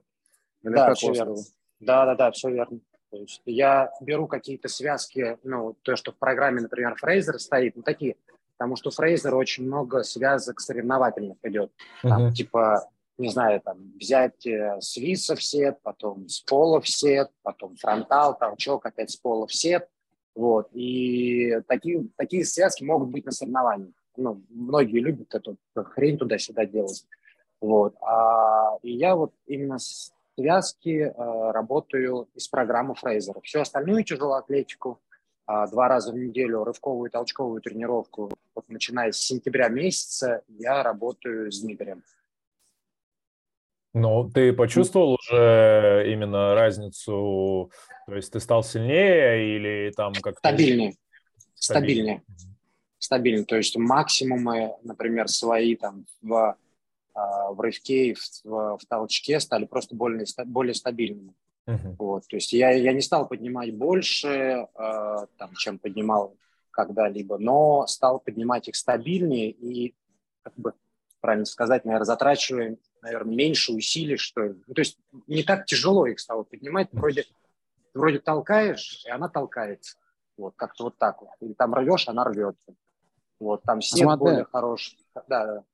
Или 0.63 0.75
да, 0.75 0.95
все 0.95 1.13
верно. 1.13 1.37
Да, 1.81 2.07
да, 2.07 2.15
да, 2.15 2.31
все 2.31 2.51
верно. 2.51 2.79
То 3.11 3.17
есть 3.19 3.43
я 3.45 3.91
беру 4.01 4.29
какие-то 4.29 4.69
связки, 4.69 5.39
ну, 5.43 5.77
то, 5.83 5.97
что 5.97 6.13
в 6.13 6.17
программе, 6.17 6.61
например, 6.61 6.95
Фрейзер 6.97 7.39
стоит, 7.41 7.77
ну, 7.77 7.83
такие 7.83 8.17
потому 8.63 8.77
что 8.77 8.91
у 8.91 8.93
Фрейзера 8.93 9.35
очень 9.35 9.67
много 9.67 10.05
связок 10.05 10.61
соревновательных 10.61 11.37
идет. 11.43 11.73
Там, 12.03 12.27
uh-huh. 12.27 12.33
Типа, 12.33 12.89
не 13.23 13.31
знаю, 13.31 13.61
там, 13.61 13.93
взять 13.99 14.47
э, 14.47 14.79
с 14.81 14.97
виса 14.97 15.35
в 15.35 15.43
сет, 15.43 15.79
потом 15.83 16.29
с 16.29 16.41
пола 16.41 16.81
в 16.81 16.89
сет, 16.89 17.31
потом 17.43 17.77
фронтал, 17.77 18.37
толчок, 18.37 18.87
опять 18.87 19.11
с 19.11 19.17
пола 19.17 19.47
в 19.47 19.55
сет. 19.55 19.89
Вот. 20.35 20.69
И 20.73 21.61
такие, 21.67 22.09
такие 22.17 22.45
связки 22.45 22.85
могут 22.85 23.09
быть 23.09 23.25
на 23.25 23.33
соревнованиях. 23.33 23.95
Ну, 24.17 24.43
многие 24.51 25.01
любят 25.01 25.35
эту 25.35 25.57
хрень 25.75 26.19
туда-сюда 26.19 26.67
делать. 26.67 27.07
Вот. 27.61 27.95
А, 28.03 28.77
и 28.83 28.93
я 28.93 29.17
вот 29.17 29.33
именно 29.47 29.79
с 29.79 30.13
связки 30.35 31.13
э, 31.15 31.51
работаю 31.53 32.29
из 32.35 32.49
программы 32.49 32.95
Фрейзера. 32.95 33.41
Всю 33.41 33.61
остальную 33.61 34.05
тяжелую 34.05 34.35
атлетику– 34.35 35.01
а, 35.47 35.67
два 35.67 35.89
раза 35.89 36.13
в 36.13 36.17
неделю 36.17 36.65
рывковую 36.65 37.09
и 37.09 37.13
толчковую 37.13 37.61
тренировку. 37.61 38.31
Вот 38.55 38.69
начиная 38.69 39.13
с 39.13 39.19
сентября 39.19 39.69
месяца 39.69 40.43
я 40.49 40.83
работаю 40.83 41.51
с 41.51 41.61
Дмитрием. 41.61 42.03
Ну, 43.95 44.31
ты 44.31 44.53
почувствовал 44.53 45.19
уже 45.21 46.05
именно 46.11 46.55
разницу, 46.55 47.71
то 48.07 48.15
есть 48.15 48.33
ты 48.33 48.41
стал 48.41 48.65
сильнее 48.65 49.57
или 49.57 49.93
там 49.95 50.15
как-то... 50.15 50.39
Стабильнее. 50.39 50.95
Стабильнее. 51.55 52.23
Стабильнее. 52.99 53.45
То 53.45 53.57
есть 53.57 53.77
максимумы, 53.77 54.75
например, 54.83 55.29
свои 55.29 55.77
там 55.77 56.07
в, 56.23 56.57
а, 57.15 57.53
в 57.53 57.61
рывке 57.61 58.07
и 58.07 58.15
в, 58.15 58.21
в, 58.45 58.79
в 58.79 58.87
толчке 58.89 59.41
стали 59.41 59.67
просто 59.67 59.95
более, 59.95 60.25
более 60.47 60.75
стабильными. 60.75 61.35
Uh-huh. 61.67 61.95
Вот, 61.99 62.27
то 62.27 62.37
есть 62.37 62.53
я, 62.53 62.71
я 62.71 62.93
не 62.93 63.03
стал 63.03 63.29
поднимать 63.29 63.73
больше, 63.77 64.29
э, 64.29 65.27
там, 65.37 65.55
чем 65.57 65.79
поднимал 65.79 66.35
когда-либо, 66.73 67.39
но 67.39 67.87
стал 67.87 68.19
поднимать 68.19 68.67
их 68.67 68.75
стабильнее 68.75 69.51
и, 69.51 69.95
как 70.43 70.55
бы 70.57 70.75
правильно 71.21 71.45
сказать, 71.45 71.85
наверное, 71.85 72.05
затрачивая, 72.05 72.79
наверное, 73.03 73.35
меньше 73.35 73.73
усилий, 73.73 74.17
что 74.17 74.43
ли. 74.43 74.63
Ну, 74.67 74.75
то 74.75 74.81
есть 74.81 74.99
не 75.27 75.43
так 75.43 75.67
тяжело 75.67 76.07
их 76.07 76.21
стало 76.21 76.45
поднимать, 76.45 76.89
вроде, 76.93 77.27
вроде 77.93 78.21
толкаешь, 78.21 79.05
и 79.05 79.11
она 79.11 79.29
толкается. 79.29 79.97
Вот, 80.39 80.55
как-то 80.57 80.85
вот 80.85 80.97
так 80.97 81.21
вот. 81.21 81.31
Или 81.41 81.53
там 81.53 81.75
рвешь, 81.75 82.09
она 82.09 82.25
рвется. 82.25 82.75
Вот, 83.39 83.63
там 83.65 83.83
сет 83.83 83.99
Смотри. 83.99 84.25
более 84.25 84.45
хороший. 84.45 84.99
Да, 85.29 85.65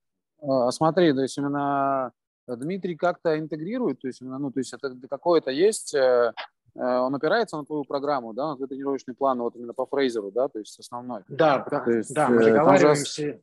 да. 0.40 0.70
Смотри, 0.70 1.12
то 1.12 1.20
есть 1.20 1.36
именно 1.36 2.12
Дмитрий 2.46 2.96
как-то 2.96 3.38
интегрирует, 3.38 4.00
то 4.00 4.06
есть, 4.06 4.20
ну, 4.20 4.50
то 4.50 4.60
есть 4.60 4.72
это 4.72 4.94
какое-то 5.08 5.50
есть, 5.50 5.94
э, 5.94 6.32
э, 6.74 6.80
он 6.80 7.14
опирается 7.14 7.56
на 7.56 7.64
твою 7.64 7.84
программу, 7.84 8.32
да, 8.32 8.48
на 8.48 8.56
твой 8.56 8.68
тренировочный 8.68 9.14
план, 9.14 9.40
вот 9.40 9.54
именно 9.56 9.74
по 9.74 9.84
Фрейзеру, 9.86 10.30
да, 10.30 10.48
то 10.48 10.58
есть 10.58 10.78
основной. 10.78 11.24
Да, 11.28 11.58
то 11.58 11.90
есть, 11.90 12.14
да, 12.14 12.28
мы 12.28 12.42
э, 12.42 12.44
договариваемся. 12.46 13.40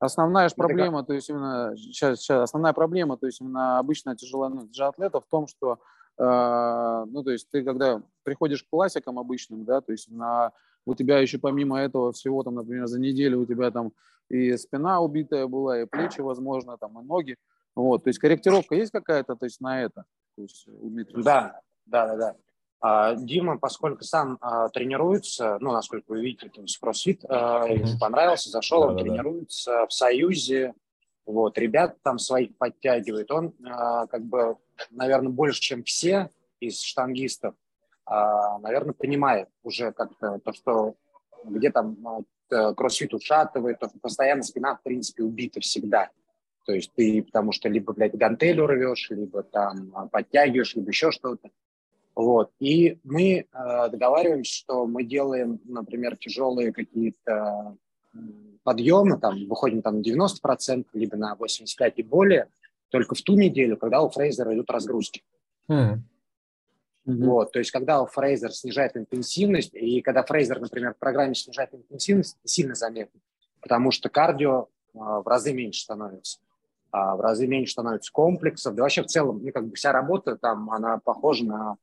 Основная 0.00 0.48
же 0.48 0.54
проблема, 0.54 1.02
то 1.02 1.12
есть 1.12 1.28
именно 1.28 1.74
сейчас, 1.76 2.20
сейчас 2.20 2.42
основная 2.42 2.72
проблема, 2.72 3.16
то 3.16 3.26
есть 3.26 3.40
именно 3.40 3.78
обычно 3.78 4.16
тяжело, 4.16 4.48
ну, 4.48 4.68
атлета 4.78 5.20
в 5.20 5.26
том, 5.26 5.48
что 5.48 5.80
э, 6.18 7.04
ну 7.08 7.24
то 7.24 7.32
есть 7.32 7.50
ты 7.50 7.64
когда 7.64 8.00
приходишь 8.22 8.62
к 8.62 8.70
классикам 8.70 9.18
обычным, 9.18 9.64
да, 9.64 9.80
то 9.80 9.90
есть 9.90 10.08
на 10.08 10.52
у 10.86 10.94
тебя 10.94 11.18
еще 11.18 11.38
помимо 11.38 11.80
этого 11.80 12.12
всего 12.12 12.44
там, 12.44 12.54
например, 12.54 12.86
за 12.86 13.00
неделю 13.00 13.40
у 13.40 13.46
тебя 13.46 13.72
там 13.72 13.92
и 14.28 14.56
спина 14.56 15.00
убитая 15.00 15.48
была, 15.48 15.80
и 15.80 15.86
плечи, 15.86 16.20
возможно, 16.20 16.78
там 16.78 17.00
и 17.00 17.04
ноги, 17.04 17.36
вот, 17.74 18.04
то 18.04 18.08
есть 18.08 18.20
корректировка 18.20 18.76
есть 18.76 18.92
какая-то, 18.92 19.34
то 19.34 19.46
есть 19.46 19.60
на 19.60 19.82
это? 19.82 20.04
То 20.36 20.42
есть 20.42 20.68
у 20.68 20.88
Дмитрия? 20.88 21.22
Да, 21.22 21.60
да, 21.86 22.06
да, 22.06 22.16
да. 22.16 22.36
А, 22.80 23.14
Дима, 23.16 23.58
поскольку 23.58 24.04
сам 24.04 24.38
а, 24.40 24.68
тренируется, 24.68 25.58
ну, 25.60 25.72
насколько 25.72 26.12
вы 26.12 26.20
видите, 26.20 26.50
есть 26.60 26.78
кроссфит, 26.78 27.24
а, 27.28 27.66
ему 27.66 27.98
понравился, 27.98 28.50
зашел, 28.50 28.82
да, 28.82 28.86
он 28.88 28.96
да, 28.96 29.02
тренируется 29.02 29.72
да. 29.72 29.86
в 29.86 29.92
Союзе, 29.92 30.74
вот, 31.28 31.58
ребят 31.58 31.96
там 32.02 32.18
своих 32.18 32.56
подтягивает. 32.56 33.30
Он, 33.30 33.52
а, 33.64 34.06
как 34.06 34.22
бы, 34.22 34.56
наверное, 34.90 35.30
больше, 35.30 35.60
чем 35.60 35.82
все 35.82 36.30
из 36.60 36.80
штангистов, 36.80 37.54
а, 38.06 38.58
наверное, 38.60 38.94
понимает 38.94 39.48
уже 39.62 39.92
как-то 39.92 40.38
то, 40.38 40.52
что 40.52 40.94
где 41.44 41.70
там 41.70 42.24
а, 42.50 42.72
кроссфит 42.74 43.12
ушатывает, 43.12 43.78
то, 43.78 43.88
что 43.88 43.98
постоянно 43.98 44.42
спина, 44.42 44.76
в 44.76 44.82
принципе, 44.82 45.22
убита 45.22 45.60
всегда. 45.60 46.10
То 46.64 46.72
есть 46.72 46.92
ты, 46.94 47.22
потому 47.22 47.52
что 47.52 47.68
либо, 47.68 47.92
блядь, 47.92 48.14
гантель 48.14 48.60
рвешь, 48.60 49.10
либо 49.10 49.42
там 49.42 50.08
подтягиваешь, 50.10 50.76
либо 50.76 50.88
еще 50.88 51.10
что-то. 51.10 51.50
Вот. 52.18 52.50
И 52.58 52.98
мы 53.04 53.46
э, 53.52 53.88
договариваемся, 53.90 54.52
что 54.52 54.86
мы 54.86 55.04
делаем, 55.04 55.60
например, 55.64 56.16
тяжелые 56.16 56.72
какие-то 56.72 57.76
подъемы, 58.64 59.20
там, 59.20 59.46
выходим 59.46 59.82
там 59.82 59.98
на 59.98 60.02
90%, 60.02 60.86
либо 60.94 61.16
на 61.16 61.36
85% 61.36 61.92
и 61.94 62.02
более, 62.02 62.48
только 62.88 63.14
в 63.14 63.22
ту 63.22 63.36
неделю, 63.36 63.76
когда 63.76 64.02
у 64.02 64.10
Фрейзера 64.10 64.52
идут 64.52 64.68
разгрузки. 64.68 65.22
Mm. 65.70 65.98
Mm-hmm. 67.06 67.24
Вот, 67.24 67.52
то 67.52 67.60
есть, 67.60 67.70
когда 67.70 68.02
у 68.02 68.06
Фрейзер 68.06 68.52
снижает 68.52 68.96
интенсивность, 68.96 69.74
и 69.74 70.00
когда 70.00 70.24
Фрейзер, 70.24 70.60
например, 70.60 70.94
в 70.94 70.98
программе 70.98 71.36
снижает 71.36 71.72
интенсивность, 71.72 72.36
сильно 72.42 72.74
заметно, 72.74 73.20
потому 73.60 73.92
что 73.92 74.08
кардио 74.08 74.66
э, 74.92 74.98
в 74.98 75.22
разы 75.24 75.52
меньше 75.52 75.82
становится 75.82 76.40
а 76.90 77.16
в 77.16 77.20
разы 77.20 77.46
меньше 77.46 77.72
становится 77.72 78.10
комплексов. 78.12 78.74
Да 78.74 78.82
вообще 78.82 79.02
в 79.02 79.06
целом, 79.06 79.42
ну, 79.44 79.52
как 79.52 79.68
бы 79.68 79.74
вся 79.74 79.92
работа 79.92 80.36
там, 80.36 80.70
она 80.70 80.98
похожа 80.98 81.44
на 81.44 81.76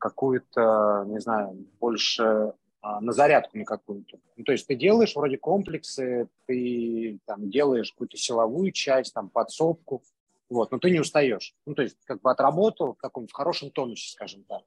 какую-то, 0.00 1.04
не 1.06 1.20
знаю, 1.20 1.66
больше 1.78 2.54
а, 2.82 3.00
на 3.00 3.12
зарядку 3.12 3.58
на 3.58 3.64
какую-то. 3.64 4.18
Ну, 4.36 4.44
то 4.44 4.52
есть 4.52 4.66
ты 4.66 4.74
делаешь 4.74 5.14
вроде 5.14 5.38
комплексы, 5.38 6.28
ты 6.46 7.20
там 7.26 7.50
делаешь 7.50 7.92
какую-то 7.92 8.16
силовую 8.16 8.72
часть, 8.72 9.14
там 9.14 9.28
подсобку, 9.28 10.02
вот, 10.48 10.72
но 10.72 10.78
ты 10.78 10.90
не 10.90 11.00
устаешь. 11.00 11.54
Ну, 11.66 11.74
то 11.74 11.82
есть 11.82 11.96
как 12.04 12.20
бы 12.20 12.30
отработал 12.30 12.94
в 12.94 13.00
таком 13.00 13.26
в 13.28 13.32
хорошем 13.32 13.70
тонусе, 13.70 14.12
скажем 14.12 14.42
так. 14.44 14.62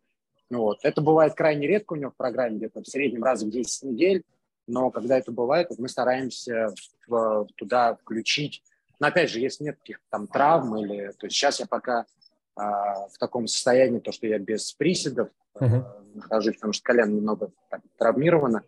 Ну, 0.49 0.61
вот. 0.61 0.79
Это 0.83 1.01
бывает 1.01 1.33
крайне 1.33 1.67
редко 1.67 1.93
у 1.93 1.95
него 1.97 2.11
в 2.11 2.15
программе, 2.15 2.57
где-то 2.57 2.83
в 2.83 2.87
среднем 2.87 3.23
раз 3.23 3.43
в 3.43 3.49
10 3.49 3.83
недель, 3.83 4.23
но 4.67 4.91
когда 4.91 5.17
это 5.17 5.31
бывает, 5.31 5.69
мы 5.77 5.89
стараемся 5.89 6.73
в, 7.07 7.47
туда 7.57 7.95
включить 7.95 8.63
но 9.03 9.07
опять 9.07 9.29
же, 9.29 9.41
если 9.41 9.65
нет 9.65 9.77
каких-то 9.79 10.03
там 10.09 10.27
травм 10.27 10.77
или... 10.77 11.11
То 11.19 11.25
есть 11.25 11.35
сейчас 11.35 11.59
я 11.59 11.65
пока 11.65 12.05
в 12.55 13.17
таком 13.19 13.47
состоянии, 13.47 13.99
то, 13.99 14.11
что 14.11 14.27
я 14.27 14.37
без 14.37 14.73
приседов 14.73 15.29
uh-huh. 15.55 15.65
а, 15.65 16.03
нахожусь, 16.13 16.55
потому 16.55 16.73
что 16.73 16.83
колено 16.83 17.11
немного 17.11 17.51
так, 17.69 17.81
травмировано. 17.97 18.63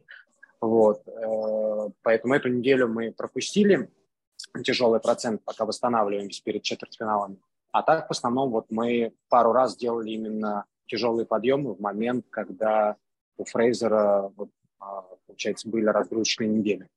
Вот. 0.61 1.07
А, 1.07 1.89
поэтому 2.01 2.33
эту 2.33 2.49
неделю 2.49 2.87
мы 2.87 3.11
пропустили 3.11 3.89
тяжелый 4.63 4.99
процент, 4.99 5.43
пока 5.43 5.65
восстанавливаемся 5.65 6.43
перед 6.43 6.63
четвертьфиналами. 6.63 7.37
А 7.71 7.83
так, 7.83 8.07
в 8.07 8.11
основном, 8.11 8.51
вот 8.51 8.67
мы 8.69 9.13
пару 9.29 9.51
раз 9.51 9.75
делали 9.75 10.11
именно 10.11 10.65
тяжелые 10.87 11.25
подъемы 11.25 11.73
в 11.73 11.81
момент, 11.81 12.25
когда 12.29 12.95
у 13.37 13.43
Фрейзера, 13.43 14.31
вот, 14.35 14.49
а, 14.79 15.03
получается, 15.27 15.69
были 15.69 15.85
разгрузочные 15.85 16.49
недели. 16.49 16.87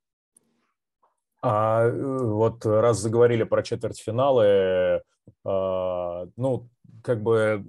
А 1.41 1.85
э, 1.85 1.91
вот 1.91 2.65
раз 2.67 2.99
заговорили 2.99 3.45
про 3.45 3.63
четвертьфиналы, 3.63 5.03
а, 5.45 6.27
ну, 6.37 6.69
как 7.03 7.23
бы 7.23 7.65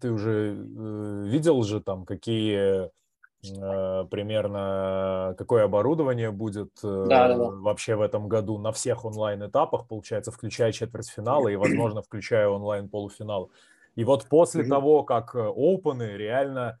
ты 0.00 0.10
уже 0.10 0.54
э, 0.54 1.24
видел 1.26 1.62
же 1.62 1.80
там, 1.80 2.04
какие 2.04 2.86
э, 2.86 4.04
примерно 4.10 5.34
какое 5.38 5.64
оборудование 5.64 6.30
будет 6.30 6.70
да, 6.82 7.06
да, 7.06 7.36
да. 7.36 7.50
вообще 7.50 7.96
в 7.96 8.02
этом 8.02 8.28
году 8.28 8.58
на 8.58 8.72
всех 8.72 9.04
онлайн-этапах, 9.04 9.86
получается, 9.88 10.30
включая 10.30 10.72
четвертьфиналы 10.72 11.52
и, 11.52 11.56
возможно, 11.56 12.02
включая 12.02 12.48
онлайн-полуфинал. 12.48 13.50
И 13.96 14.04
вот 14.04 14.26
после 14.28 14.64
того, 14.64 15.02
как 15.02 15.34
опены 15.34 16.16
реально 16.16 16.78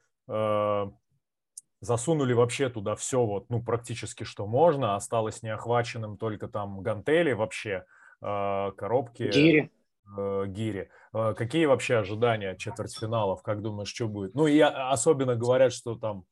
засунули 1.80 2.32
вообще 2.32 2.68
туда 2.68 2.96
все 2.96 3.24
вот, 3.24 3.48
ну, 3.50 3.62
практически 3.62 4.24
что 4.24 4.46
можно, 4.46 4.96
осталось 4.96 5.42
неохваченным 5.42 6.16
только 6.16 6.48
там 6.48 6.80
гантели 6.80 7.32
вообще, 7.32 7.84
э, 8.20 8.72
коробки. 8.76 9.30
Гири. 9.30 9.70
Э, 10.16 10.44
гири. 10.46 10.90
Э, 11.12 11.34
какие 11.34 11.66
вообще 11.66 11.96
ожидания 11.96 12.50
от 12.50 12.58
четвертьфиналов? 12.58 13.42
Как 13.42 13.62
думаешь, 13.62 13.88
что 13.88 14.08
будет? 14.08 14.34
Ну, 14.34 14.46
и 14.46 14.58
особенно 14.60 15.34
говорят, 15.34 15.72
что 15.72 15.96
там 15.96 16.24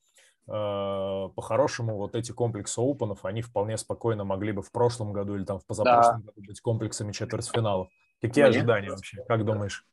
э, 0.47 1.29
по-хорошему 1.35 1.97
вот 1.97 2.15
эти 2.15 2.31
комплексы 2.31 2.79
опенов, 2.79 3.25
они 3.25 3.41
вполне 3.41 3.77
спокойно 3.77 4.23
могли 4.23 4.51
бы 4.51 4.61
в 4.61 4.71
прошлом 4.71 5.13
году 5.13 5.35
или 5.35 5.45
там 5.45 5.59
в 5.59 5.65
позапрошлом 5.65 6.21
да. 6.21 6.31
году 6.31 6.41
быть 6.47 6.61
комплексами 6.61 7.11
четвертьфиналов. 7.11 7.89
Какие 8.21 8.45
Мне? 8.45 8.57
ожидания 8.57 8.89
вообще? 8.89 9.23
Как 9.27 9.45
думаешь? 9.45 9.85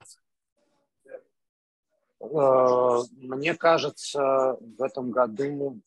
Мне 2.20 3.54
кажется, 3.54 4.56
в 4.60 4.82
этом 4.82 5.10
году 5.10 5.78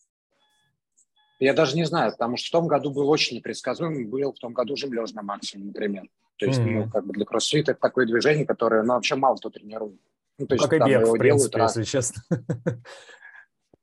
я 1.40 1.54
даже 1.54 1.76
не 1.76 1.84
знаю, 1.84 2.12
потому 2.12 2.38
что 2.38 2.48
в 2.48 2.52
том 2.52 2.68
году 2.68 2.92
был 2.92 3.10
очень 3.10 3.38
непредсказуемый, 3.38 4.06
был 4.06 4.34
в 4.34 4.40
том 4.40 4.54
году 4.54 4.76
жемлеж 4.76 5.14
на 5.14 5.22
максимум, 5.22 5.68
например. 5.68 6.06
То 6.38 6.46
есть, 6.46 6.60
mm-hmm. 6.60 6.84
ну, 6.86 6.90
как 6.90 7.06
бы 7.06 7.14
для 7.14 7.26
кроссфита 7.26 7.72
это 7.72 7.82
такое 7.82 8.06
движение, 8.06 8.46
которое, 8.46 8.84
ну, 8.84 8.94
вообще 8.94 9.16
мало 9.16 9.36
кто 9.36 9.50
тренирует. 9.50 10.00
Ну, 10.38 10.46
то 10.46 10.56
есть, 10.56 10.68
как 10.68 10.74
и 10.74 10.90
бег, 10.90 11.08
в 11.08 11.18
принципе, 11.18 11.62
если 11.62 11.84
честно. 11.84 12.22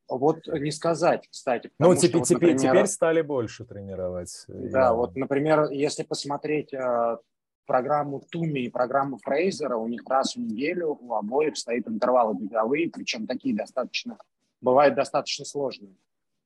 Вот 0.08 0.46
не 0.46 0.70
сказать, 0.70 1.26
кстати. 1.30 1.70
Ну, 1.78 1.94
теперь, 1.96 2.20
вот, 2.20 2.30
например, 2.30 2.58
теперь 2.58 2.86
стали 2.86 3.22
больше 3.22 3.64
тренировать. 3.64 4.44
Да, 4.48 4.80
я... 4.80 4.92
вот, 4.92 5.16
например, 5.16 5.70
если 5.70 6.02
посмотреть 6.02 6.74
э, 6.74 7.16
программу 7.66 8.20
Туми 8.30 8.60
и 8.60 8.68
программу 8.68 9.18
Фрейзера, 9.18 9.76
у 9.76 9.88
них 9.88 10.02
раз 10.06 10.36
в 10.36 10.40
неделю 10.40 10.98
у 11.00 11.14
обоих 11.14 11.56
стоит 11.56 11.88
интервалы 11.88 12.34
беговые, 12.34 12.90
причем 12.90 13.26
такие 13.26 13.56
достаточно, 13.56 14.18
бывают 14.60 14.94
достаточно 14.94 15.46
сложные. 15.46 15.96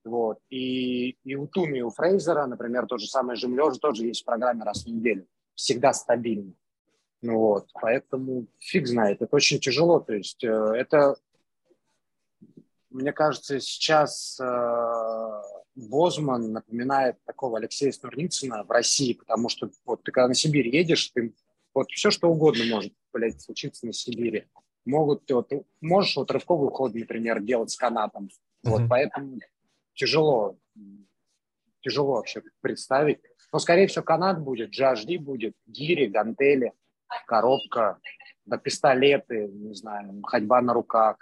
Вот. 0.04 0.38
И, 0.50 1.18
и 1.24 1.34
у 1.34 1.46
Туми, 1.48 1.78
и 1.78 1.82
у 1.82 1.90
Фрейзера, 1.90 2.46
например, 2.46 2.86
тот 2.86 3.00
же 3.00 3.08
самый 3.08 3.36
жим 3.36 3.58
тоже 3.80 4.06
есть 4.06 4.22
в 4.22 4.24
программе 4.24 4.62
раз 4.62 4.84
в 4.84 4.86
неделю. 4.86 5.26
Всегда 5.58 5.92
стабильно. 5.92 6.52
Ну 7.20 7.36
вот, 7.36 7.68
поэтому 7.74 8.46
фиг 8.60 8.86
знает, 8.86 9.22
это 9.22 9.34
очень 9.34 9.58
тяжело. 9.58 9.98
То 9.98 10.14
есть 10.14 10.44
э, 10.44 10.48
это, 10.48 11.16
мне 12.90 13.12
кажется, 13.12 13.58
сейчас 13.58 14.38
э, 14.40 15.42
Бозман 15.74 16.52
напоминает 16.52 17.16
такого 17.24 17.58
Алексея 17.58 17.90
Снурницына 17.90 18.62
в 18.62 18.70
России, 18.70 19.14
потому 19.14 19.48
что 19.48 19.68
вот 19.84 20.04
ты 20.04 20.12
когда 20.12 20.28
на 20.28 20.34
Сибирь 20.34 20.68
едешь, 20.68 21.08
ты 21.08 21.34
вот 21.74 21.90
все 21.90 22.12
что 22.12 22.30
угодно 22.30 22.64
может, 22.66 22.92
блядь, 23.12 23.40
случиться 23.40 23.84
на 23.84 23.92
Сибири. 23.92 24.46
Могут, 24.84 25.28
вот, 25.28 25.50
можешь 25.80 26.14
вот 26.14 26.30
рывковый 26.30 26.68
уход, 26.68 26.94
например, 26.94 27.42
делать 27.42 27.70
с 27.70 27.76
канатом. 27.76 28.30
Вот, 28.62 28.82
mm-hmm. 28.82 28.88
поэтому 28.88 29.40
тяжело, 29.94 30.56
тяжело 31.80 32.12
вообще 32.12 32.44
представить. 32.60 33.18
Но, 33.52 33.58
скорее 33.58 33.86
всего, 33.86 34.04
канат 34.04 34.40
будет, 34.40 34.78
GHD 34.78 35.18
будет, 35.18 35.54
гири, 35.66 36.06
гантели, 36.06 36.72
коробка, 37.26 37.98
да, 38.44 38.58
пистолеты, 38.58 39.48
не 39.48 39.74
знаю, 39.74 40.22
ходьба 40.22 40.60
на 40.60 40.74
руках. 40.74 41.16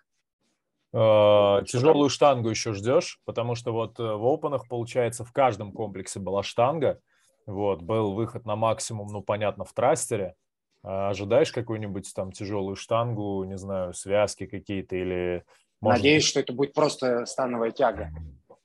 А, 0.92 1.62
тяжелую 1.62 2.09
штангу 2.09 2.49
еще 2.49 2.73
ждешь, 2.73 3.21
потому 3.25 3.54
что 3.54 3.73
вот 3.73 3.99
э, 4.00 4.02
в 4.02 4.26
опенах, 4.26 4.68
получается, 4.68 5.25
в 5.25 5.33
каждом 5.33 5.73
комплексе 5.73 6.21
была 6.21 6.42
штанга. 6.42 7.00
Вот, 7.47 7.83
был 7.83 8.12
выход 8.12 8.45
на 8.45 8.56
максимум, 8.56 9.09
ну, 9.09 9.23
понятно, 9.23 9.64
в 9.64 9.73
трастере. 9.73 10.35
А 10.83 11.11
ожидаешь 11.11 11.52
какую-нибудь 11.52 12.12
там 12.14 12.33
тяжелую 12.33 12.76
штангу, 12.76 13.45
не 13.45 13.56
знаю, 13.56 13.92
связки 13.92 14.47
какие-то 14.47 14.97
или... 14.97 15.45
Может... 15.80 15.99
Надеюсь, 15.99 16.25
что 16.25 16.40
это 16.40 16.52
будет 16.52 16.73
просто 16.73 17.26
становая 17.26 17.71
тяга. 17.71 18.11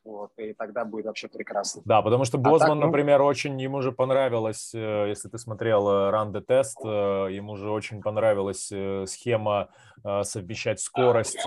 Вот, 0.04 0.32
и 0.38 0.54
тогда 0.54 0.84
будет 0.84 1.06
вообще 1.06 1.28
прекрасно. 1.28 1.84
Да, 1.86 2.02
потому 2.02 2.26
что 2.26 2.40
Бозман, 2.40 2.62
а 2.62 2.74
так, 2.74 2.76
ну... 2.76 2.86
например, 2.88 3.22
очень, 3.22 3.62
ему 3.62 3.82
же 3.82 3.92
понравилось, 3.92 4.72
э, 4.74 5.06
если 5.10 5.30
ты 5.30 5.38
смотрел 5.38 5.88
Run 5.88 6.32
the 6.32 6.44
Test, 6.44 7.32
ему 7.32 7.56
же 7.56 7.70
очень 7.70 8.02
понравилась 8.02 8.70
э, 8.72 9.06
схема 9.06 9.70
э, 10.04 10.24
совмещать 10.24 10.80
скорость 10.80 11.38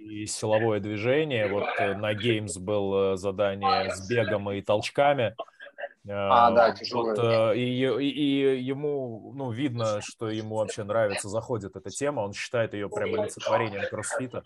и, 0.00 0.26
силовое 0.26 0.78
движение. 0.78 1.48
Вот 1.48 1.64
на 1.78 2.14
Games 2.14 2.58
было 2.60 3.16
задание 3.16 3.90
с 3.90 4.08
бегом 4.08 4.50
и 4.52 4.62
толчками. 4.62 5.34
А, 6.06 6.50
да, 6.50 6.72
тяжелое. 6.72 7.14
Вот, 7.14 7.56
и, 7.56 7.60
и, 7.62 8.08
и 8.10 8.62
ему, 8.62 9.32
ну, 9.34 9.50
видно, 9.50 10.00
что 10.02 10.28
ему 10.28 10.56
вообще 10.56 10.84
нравится, 10.84 11.28
заходит 11.28 11.76
эта 11.76 11.88
тема, 11.90 12.20
он 12.20 12.34
считает 12.34 12.74
ее 12.74 12.90
прям 12.90 13.14
олицетворением 13.14 13.88
кроссфита. 13.88 14.42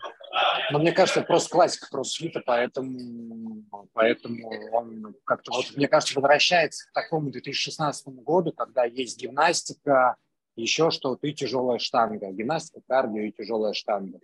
Но 0.71 0.79
мне 0.79 0.91
кажется, 0.91 1.21
это 1.21 1.27
просто 1.27 1.49
классика 1.49 1.87
кроссфита, 1.89 2.41
поэтому, 2.45 3.63
поэтому 3.93 4.49
он 4.71 5.15
как-то, 5.23 5.51
вот, 5.51 5.65
мне 5.75 5.87
кажется, 5.87 6.15
возвращается 6.15 6.87
к 6.89 6.93
такому 6.93 7.31
2016 7.31 8.07
году, 8.07 8.51
когда 8.51 8.85
есть 8.85 9.19
гимнастика, 9.19 10.15
еще 10.55 10.91
что-то 10.91 11.25
и 11.25 11.33
тяжелая 11.33 11.79
штанга. 11.79 12.31
Гимнастика, 12.31 12.81
кардио 12.87 13.21
и 13.21 13.31
тяжелая 13.31 13.73
штанга. 13.73 14.19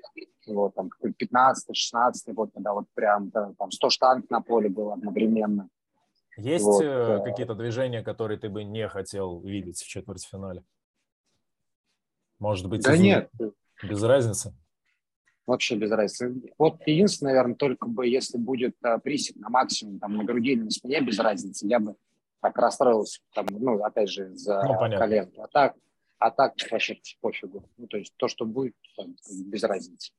Вот, 0.48 0.76
там, 0.76 0.90
15-16 1.02 2.34
год, 2.34 2.52
когда 2.54 2.74
вот 2.74 2.86
прям 2.94 3.32
там 3.32 3.72
100 3.72 3.90
штанг 3.90 4.30
на 4.30 4.42
поле 4.42 4.70
было 4.70 4.94
одновременно. 4.94 5.70
Есть 6.38 6.66
вот, 6.66 6.84
э, 6.84 7.22
какие-то 7.24 7.56
движения, 7.56 8.04
которые 8.04 8.38
ты 8.38 8.50
бы 8.50 8.66
не 8.66 8.88
хотел 8.90 9.40
видеть 9.40 9.80
в 9.80 9.88
четвертьфинале? 9.88 10.64
Может 12.40 12.68
быть, 12.68 12.84
да 12.84 12.98
нет. 12.98 13.32
без 13.82 14.04
разницы? 14.04 14.54
Вообще 15.46 15.76
без 15.76 15.92
разницы. 15.92 16.34
Вот 16.58 16.82
единственное, 16.88 17.34
наверное, 17.34 17.56
только 17.56 17.88
бы, 17.88 18.08
если 18.08 18.38
будет 18.38 18.76
а, 18.84 18.98
присед 18.98 19.36
на 19.36 19.50
максимум, 19.50 20.00
там, 20.00 20.18
на 20.18 20.24
груди 20.24 20.54
или 20.54 20.64
на 20.64 20.72
спине, 20.72 21.02
без 21.02 21.20
разницы, 21.20 21.68
я 21.68 21.80
бы 21.80 21.96
так 22.42 22.58
расстроился, 22.58 23.22
там, 23.34 23.46
ну, 23.52 23.84
опять 23.84 24.10
же, 24.10 24.36
за 24.36 24.64
ну, 24.64 24.78
коленку. 24.98 25.44
А 25.44 25.48
так, 25.48 25.76
а 26.18 26.32
так 26.32 26.54
вообще 26.72 26.98
пофигу. 27.22 27.64
Ну, 27.78 27.88
то 27.88 27.98
есть 27.98 28.14
то, 28.18 28.28
что 28.28 28.46
будет, 28.46 28.76
там, 28.98 29.16
без 29.46 29.64
разницы. 29.64 30.12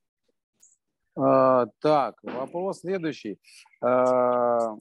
А, 1.17 1.67
так, 1.79 2.15
вопрос 2.23 2.79
следующий. 2.79 3.39
А, 3.81 4.75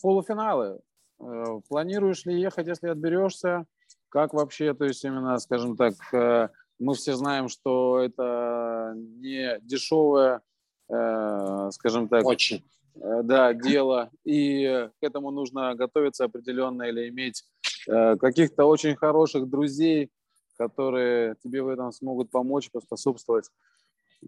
полуфиналы. 0.00 0.80
Э, 1.18 1.60
планируешь 1.68 2.26
ли 2.26 2.40
ехать, 2.40 2.66
если 2.66 2.88
отберешься? 2.88 3.66
Как 4.08 4.34
вообще, 4.34 4.74
то 4.74 4.84
есть 4.84 5.04
именно, 5.04 5.38
скажем 5.38 5.76
так, 5.76 5.94
э, 6.12 6.48
мы 6.78 6.94
все 6.94 7.14
знаем, 7.14 7.48
что 7.48 8.00
это 8.00 8.94
не 8.96 9.58
дешевое, 9.62 10.42
э, 10.88 11.70
скажем 11.72 12.08
так, 12.08 12.24
Очень. 12.24 12.64
да, 12.94 13.52
дело, 13.52 14.10
и 14.24 14.88
к 15.00 15.02
этому 15.02 15.30
нужно 15.30 15.74
готовиться 15.74 16.24
определенно 16.24 16.84
или 16.84 17.08
иметь 17.08 17.44
каких-то 17.86 18.64
очень 18.64 18.96
хороших 18.96 19.48
друзей, 19.48 20.10
которые 20.56 21.36
тебе 21.42 21.62
в 21.62 21.68
этом 21.68 21.92
смогут 21.92 22.30
помочь, 22.30 22.70
поспособствовать. 22.70 23.48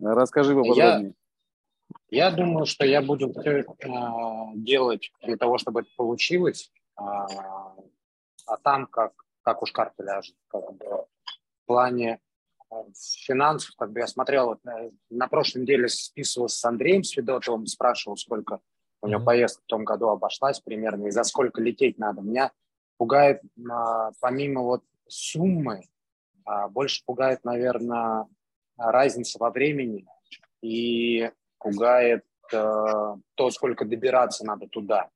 Расскажи 0.00 0.54
поподробнее. 0.54 1.14
Я 2.10 2.30
думаю, 2.30 2.66
что 2.66 2.84
я 2.86 3.02
буду 3.02 3.32
все 3.32 3.60
э, 3.60 3.64
делать 4.54 5.10
для 5.22 5.36
того, 5.36 5.58
чтобы 5.58 5.80
это 5.80 5.90
получилось. 5.96 6.70
А, 6.96 7.26
а 8.46 8.56
там 8.58 8.86
как, 8.86 9.12
как 9.42 9.62
уж 9.62 9.72
карта 9.72 10.02
ляжет. 10.02 10.34
Как 10.48 10.72
бы, 10.74 10.86
в 10.86 11.66
плане 11.66 12.20
э, 12.70 12.74
финансов, 13.26 13.74
как 13.76 13.92
бы 13.92 14.00
я 14.00 14.06
смотрел, 14.06 14.46
вот, 14.46 14.64
на, 14.64 14.90
на 15.10 15.28
прошлой 15.28 15.62
неделе 15.62 15.88
списывался 15.88 16.58
с 16.58 16.64
Андреем 16.64 17.04
Свидотовым, 17.04 17.66
спрашивал, 17.66 18.16
сколько 18.16 18.60
у 19.00 19.08
него 19.08 19.20
mm-hmm. 19.20 19.24
поездка 19.24 19.62
в 19.62 19.66
том 19.66 19.84
году 19.84 20.08
обошлась 20.08 20.60
примерно, 20.60 21.06
и 21.06 21.10
за 21.10 21.24
сколько 21.24 21.60
лететь 21.60 21.98
надо. 21.98 22.20
Меня 22.20 22.52
пугает, 22.96 23.42
а, 23.70 24.10
помимо 24.20 24.62
вот 24.62 24.82
суммы, 25.06 25.88
а, 26.44 26.68
больше 26.68 27.02
пугает, 27.04 27.44
наверное, 27.44 28.26
разница 28.76 29.38
во 29.38 29.50
времени 29.50 30.06
и 30.62 31.30
пугает 31.58 32.24
э, 32.52 33.16
то, 33.34 33.50
сколько 33.50 33.84
добираться 33.84 34.46
надо 34.46 34.68
туда. 34.68 35.10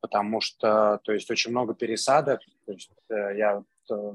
Потому 0.00 0.40
что, 0.40 1.00
то 1.04 1.12
есть, 1.12 1.30
очень 1.30 1.50
много 1.50 1.74
пересадок. 1.74 2.40
То 2.66 2.72
есть, 2.72 2.90
э, 3.08 3.36
я 3.36 3.62
э, 3.90 4.12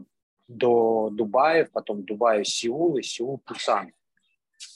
до 0.49 1.09
Дубая, 1.11 1.69
потом 1.71 2.03
Дубай, 2.03 2.43
Сеул 2.43 2.97
и 2.97 3.03
Сеул, 3.03 3.37
Пусан. 3.37 3.93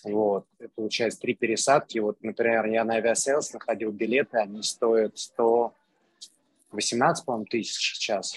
Вот, 0.06 0.46
это 0.60 0.72
получается 0.76 1.20
три 1.20 1.34
пересадки. 1.34 2.00
Вот, 2.00 2.22
например, 2.22 2.66
я 2.68 2.86
на 2.86 2.96
Aviasales 2.96 3.52
находил 3.54 3.92
билеты, 3.92 4.38
они 4.38 4.64
стоят 4.64 5.18
118, 5.18 7.26
по-моему, 7.26 7.46
тысяч 7.46 7.96
сейчас. 7.96 8.36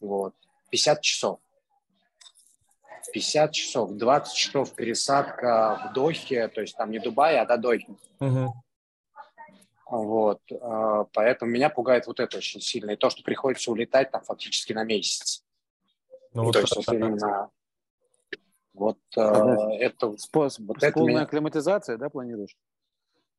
Вот, 0.00 0.34
50 0.70 1.00
часов. 1.00 1.38
50 3.12 3.52
часов, 3.52 3.92
20 3.92 4.34
часов 4.34 4.74
пересадка 4.74 5.90
в 5.90 5.94
Дохе, 5.94 6.48
то 6.48 6.60
есть 6.60 6.76
там 6.76 6.90
не 6.90 6.98
Дубай, 6.98 7.38
а 7.38 7.46
до 7.46 7.56
Дохи. 7.56 7.88
Угу. 8.20 8.54
Вот, 9.90 10.40
а, 10.60 11.04
поэтому 11.12 11.50
меня 11.50 11.68
пугает 11.68 12.06
вот 12.06 12.20
это 12.20 12.38
очень 12.38 12.60
сильно. 12.60 12.92
И 12.92 12.96
то, 12.96 13.10
что 13.10 13.22
приходится 13.22 13.70
улетать 13.70 14.10
там 14.10 14.22
фактически 14.22 14.72
на 14.72 14.84
месяц. 14.84 15.44
Ну, 16.34 16.44
вот 16.44 16.52
то 16.52 16.60
есть 16.60 16.76
это 16.76 16.94
именно... 16.94 17.50
Вот 18.74 18.98
а, 19.16 19.70
это... 19.74 20.16
Способ, 20.16 20.66
вот 20.66 20.82
это 20.82 20.92
полная 20.92 21.12
меня... 21.14 21.22
акклиматизация, 21.22 21.98
да, 21.98 22.08
планируешь? 22.08 22.56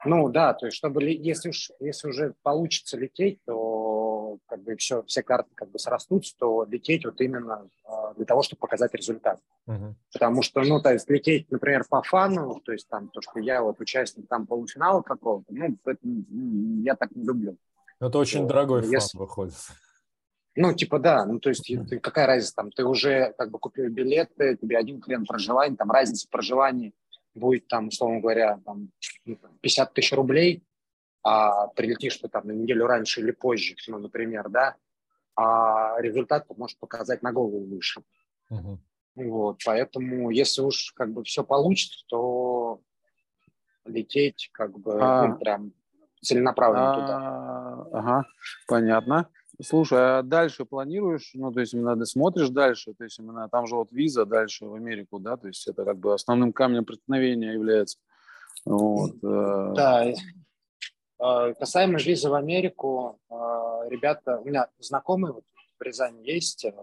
Ну 0.06 0.30
да, 0.30 0.54
то 0.54 0.66
есть 0.66 0.78
чтобы, 0.78 1.04
если, 1.04 1.50
уж, 1.50 1.72
если 1.80 2.10
уже 2.10 2.36
получится 2.44 2.98
лететь, 2.98 3.40
то 3.46 4.38
как 4.48 4.62
бы 4.64 4.76
все, 4.76 5.04
все 5.04 5.24
карты 5.24 5.50
как 5.56 5.70
бы 5.72 5.80
срастутся, 5.80 6.36
то 6.38 6.66
лететь 6.70 7.06
вот 7.06 7.22
именно 7.22 7.68
э, 7.86 7.90
для 8.18 8.26
того, 8.26 8.44
чтобы 8.44 8.60
показать 8.60 8.94
результат. 8.94 9.40
Uh-huh. 9.68 9.94
Потому 10.12 10.42
что, 10.42 10.62
ну, 10.62 10.82
то 10.82 10.92
есть 10.92 11.10
лететь, 11.10 11.50
например, 11.52 11.86
по 11.90 12.02
фану, 12.02 12.60
то 12.64 12.74
есть 12.74 12.88
там 12.90 13.10
то, 13.10 13.22
что 13.22 13.40
я 13.40 13.62
вот 13.62 13.80
участник 13.80 14.28
там 14.28 14.46
полуфинала 14.46 15.02
какого-то, 15.02 15.46
ну, 15.50 15.78
это, 15.86 15.98
я 16.84 16.96
так 16.96 17.12
не 17.16 17.24
люблю. 17.24 17.58
Это 18.00 18.18
очень 18.18 18.42
вот. 18.42 18.50
дорогой 18.50 18.82
фан 18.82 18.92
Если... 18.92 19.18
выходит. 19.18 19.56
Ну, 20.56 20.74
типа, 20.74 21.00
да, 21.00 21.26
ну, 21.26 21.40
то 21.40 21.50
есть 21.50 21.66
ты, 21.66 22.00
какая 22.00 22.28
разница, 22.28 22.56
там, 22.56 22.72
ты 22.72 22.86
уже 22.86 23.34
как 23.38 23.50
бы 23.50 23.58
купил 23.58 23.90
билеты, 23.90 24.56
тебе 24.58 24.78
один 24.78 25.02
хрен 25.02 25.26
проживания, 25.26 25.76
там 25.76 25.90
разница 25.90 26.28
в 26.28 26.30
проживании 26.30 26.94
будет, 27.34 27.68
там, 27.68 27.88
условно 27.88 28.20
говоря, 28.20 28.60
там, 28.64 28.92
50 29.62 29.94
тысяч 29.94 30.14
рублей, 30.14 30.64
а 31.24 31.68
прилетишь 31.68 32.18
ты 32.18 32.28
там 32.28 32.48
на 32.48 32.52
неделю 32.52 32.86
раньше 32.86 33.22
или 33.22 33.32
позже, 33.32 33.76
ну, 33.88 33.98
например, 33.98 34.50
да, 34.50 34.76
а 35.36 36.00
результат 36.00 36.48
ты 36.48 36.54
можешь 36.56 36.78
показать 36.78 37.24
на 37.24 37.32
голову 37.32 37.66
выше. 37.66 38.04
Uh-huh. 38.52 38.78
Вот, 39.16 39.62
поэтому 39.66 40.30
если 40.30 40.62
уж 40.62 40.94
как 40.96 41.12
бы 41.12 41.24
все 41.24 41.44
получится, 41.44 42.04
то 42.08 42.82
лететь 43.86 44.50
как 44.54 44.78
бы 44.78 45.00
а, 45.02 45.28
ну, 45.28 45.38
прям 45.38 45.74
целенаправленно 46.22 46.92
а, 46.92 47.00
туда. 47.00 48.00
Ага, 48.00 48.26
понятно. 48.68 49.30
Слушай, 49.62 50.20
а 50.20 50.24
дальше 50.24 50.66
планируешь, 50.66 51.32
ну, 51.36 51.52
то 51.52 51.60
есть 51.60 51.74
именно 51.74 52.04
смотришь 52.06 52.50
дальше, 52.50 52.94
то 52.94 53.04
есть 53.04 53.20
именно 53.20 53.48
там 53.50 53.68
же 53.68 53.76
вот 53.76 53.92
виза 53.92 54.26
дальше 54.26 54.66
в 54.66 54.74
Америку, 54.74 55.20
да, 55.20 55.38
то 55.38 55.48
есть 55.48 55.68
это 55.68 55.86
как 55.86 56.00
бы 56.00 56.14
основным 56.14 56.54
камнем 56.54 56.86
преткновения 56.86 57.54
является. 57.54 58.00
Вот. 58.66 59.16
Э. 59.24 59.74
Да, 59.76 60.06
а, 61.20 61.54
касаемо 61.54 62.00
визы 62.00 62.30
в 62.30 62.34
Америку, 62.34 63.20
а, 63.30 63.88
ребята, 63.90 64.40
у 64.40 64.46
меня 64.46 64.68
знакомые 64.80 65.34
вот 65.34 65.44
в 65.80 65.82
Рязани 65.82 66.26
есть, 66.26 66.66
э, 66.66 66.74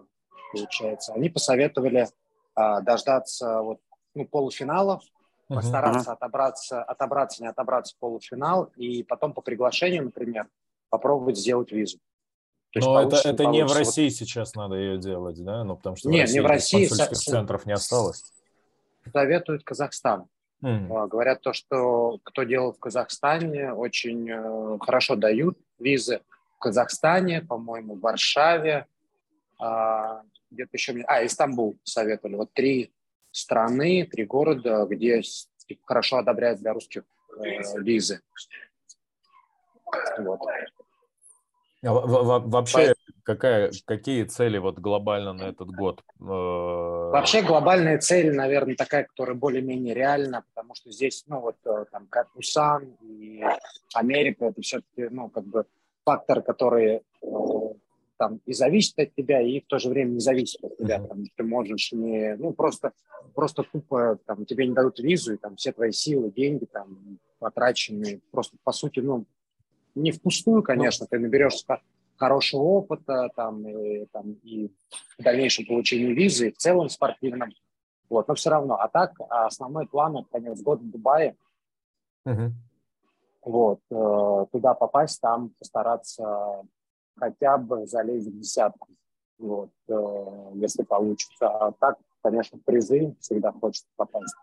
получается, 0.52 1.12
они 1.12 1.28
посоветовали 1.28 2.06
а, 2.54 2.80
дождаться 2.80 3.62
вот, 3.62 3.80
ну, 4.14 4.26
полуфиналов, 4.26 5.02
uh-huh. 5.02 5.56
постараться 5.56 6.12
отобраться, 6.12 6.82
отобраться, 6.82 7.42
не 7.42 7.48
отобраться 7.48 7.96
в 7.96 7.98
полуфинал, 7.98 8.70
и 8.76 9.02
потом 9.02 9.34
по 9.34 9.40
приглашению, 9.40 10.04
например, 10.04 10.48
попробовать 10.88 11.36
сделать 11.36 11.72
визу. 11.72 11.98
Но 12.74 13.02
это, 13.02 13.16
это 13.28 13.46
не 13.46 13.64
в 13.64 13.72
России 13.72 14.08
вот... 14.08 14.12
сейчас 14.12 14.54
надо 14.54 14.76
ее 14.76 14.98
делать, 14.98 15.42
да? 15.42 15.64
Ну, 15.64 15.76
потому 15.76 15.96
что 15.96 16.08
Нет, 16.08 16.20
в 16.20 16.22
России, 16.22 16.34
не 16.34 16.40
в 16.40 16.46
России 16.46 16.88
консульских 16.88 17.16
со... 17.16 17.30
центров 17.30 17.66
не 17.66 17.72
осталось. 17.72 18.24
Советуют 19.12 19.64
Казахстан. 19.64 20.26
Mm. 20.62 21.08
Говорят 21.08 21.40
то, 21.40 21.52
что 21.52 22.18
кто 22.22 22.42
делал 22.42 22.72
в 22.72 22.78
Казахстане, 22.78 23.72
очень 23.72 24.30
э, 24.30 24.78
хорошо 24.80 25.16
дают 25.16 25.58
визы 25.78 26.20
в 26.56 26.58
Казахстане, 26.58 27.40
по-моему, 27.40 27.94
в 27.94 28.00
Варшаве, 28.00 28.86
а, 29.58 30.22
где-то 30.50 30.70
еще... 30.72 30.92
А, 31.06 31.24
Истамбул 31.24 31.78
советовали. 31.84 32.36
Вот 32.36 32.52
три 32.52 32.92
страны, 33.30 34.06
три 34.10 34.24
города, 34.24 34.86
где 34.86 35.22
хорошо 35.84 36.18
одобряют 36.18 36.60
для 36.60 36.72
русских 36.72 37.04
э, 37.38 37.80
визы. 37.80 38.20
Вот. 40.18 40.40
А, 41.82 41.92
вообще, 41.92 42.94
какая, 43.22 43.70
какие 43.86 44.24
цели 44.24 44.58
вот 44.58 44.78
глобально 44.78 45.32
на 45.32 45.44
этот 45.44 45.68
год? 45.70 46.02
Э, 46.20 46.24
Вообще 46.24 47.42
глобальная 47.42 47.98
цель, 47.98 48.34
наверное, 48.34 48.76
такая, 48.76 49.04
которая 49.04 49.34
более-менее 49.34 49.94
реальна, 49.94 50.44
потому 50.52 50.74
что 50.74 50.90
здесь, 50.90 51.24
ну 51.26 51.40
вот 51.40 51.56
э, 51.64 51.86
там 51.90 52.06
как 52.08 52.28
Усан 52.36 52.96
и 53.00 53.42
Америка, 53.94 54.46
это 54.46 54.60
все-таки, 54.60 55.08
ну 55.10 55.28
как 55.28 55.44
бы 55.44 55.64
фактор, 56.04 56.42
который 56.42 57.02
э, 57.22 57.26
там 58.18 58.40
и 58.44 58.52
зависит 58.52 58.98
от 58.98 59.14
тебя, 59.14 59.40
и 59.40 59.60
в 59.60 59.66
то 59.66 59.78
же 59.78 59.88
время 59.88 60.10
не 60.10 60.20
зависит 60.20 60.62
от 60.62 60.76
тебя, 60.76 60.98
что 60.98 61.16
ты 61.36 61.42
можешь 61.42 61.92
не, 61.92 62.36
ну 62.36 62.52
просто, 62.52 62.92
просто 63.34 63.62
тупо 63.62 64.18
там 64.26 64.44
тебе 64.44 64.66
не 64.66 64.74
дадут 64.74 64.98
визу, 64.98 65.32
и 65.32 65.38
там 65.38 65.56
все 65.56 65.72
твои 65.72 65.92
силы, 65.92 66.30
деньги 66.30 66.66
там 66.66 67.18
потрачены, 67.38 68.20
просто 68.30 68.58
по 68.64 68.72
сути, 68.72 69.00
ну 69.00 69.24
не 69.94 70.12
впустую, 70.12 70.62
конечно, 70.62 71.06
ты 71.06 71.18
наберешься 71.18 71.80
хорошего 72.16 72.62
опыта 72.62 73.30
там, 73.34 73.66
и, 73.66 74.04
там, 74.06 74.32
и 74.42 74.68
в 75.18 75.22
дальнейшем 75.22 75.66
получении 75.66 76.12
визы, 76.12 76.48
и 76.48 76.52
в 76.52 76.58
целом 76.58 76.88
спортивном. 76.88 77.50
Вот, 78.10 78.28
но 78.28 78.34
все 78.34 78.50
равно. 78.50 78.74
А 78.74 78.88
так, 78.88 79.14
основной 79.28 79.86
план– 79.86 80.16
это 80.18 80.28
конец 80.30 80.60
года 80.60 80.82
в 80.82 80.90
Дубае. 80.90 81.36
Uh-huh. 82.26 82.50
Вот, 83.42 83.80
э, 83.90 84.46
туда 84.52 84.74
попасть, 84.74 85.20
там 85.20 85.50
постараться 85.58 86.62
хотя 87.16 87.56
бы 87.56 87.86
залезть 87.86 88.28
в 88.28 88.38
десятку, 88.38 88.88
вот, 89.38 89.70
э, 89.88 90.50
если 90.54 90.82
получится. 90.82 91.48
А 91.48 91.72
так, 91.72 91.98
конечно, 92.22 92.58
призы 92.64 93.14
всегда 93.20 93.52
хочется 93.52 93.88
попасть. 93.96 94.34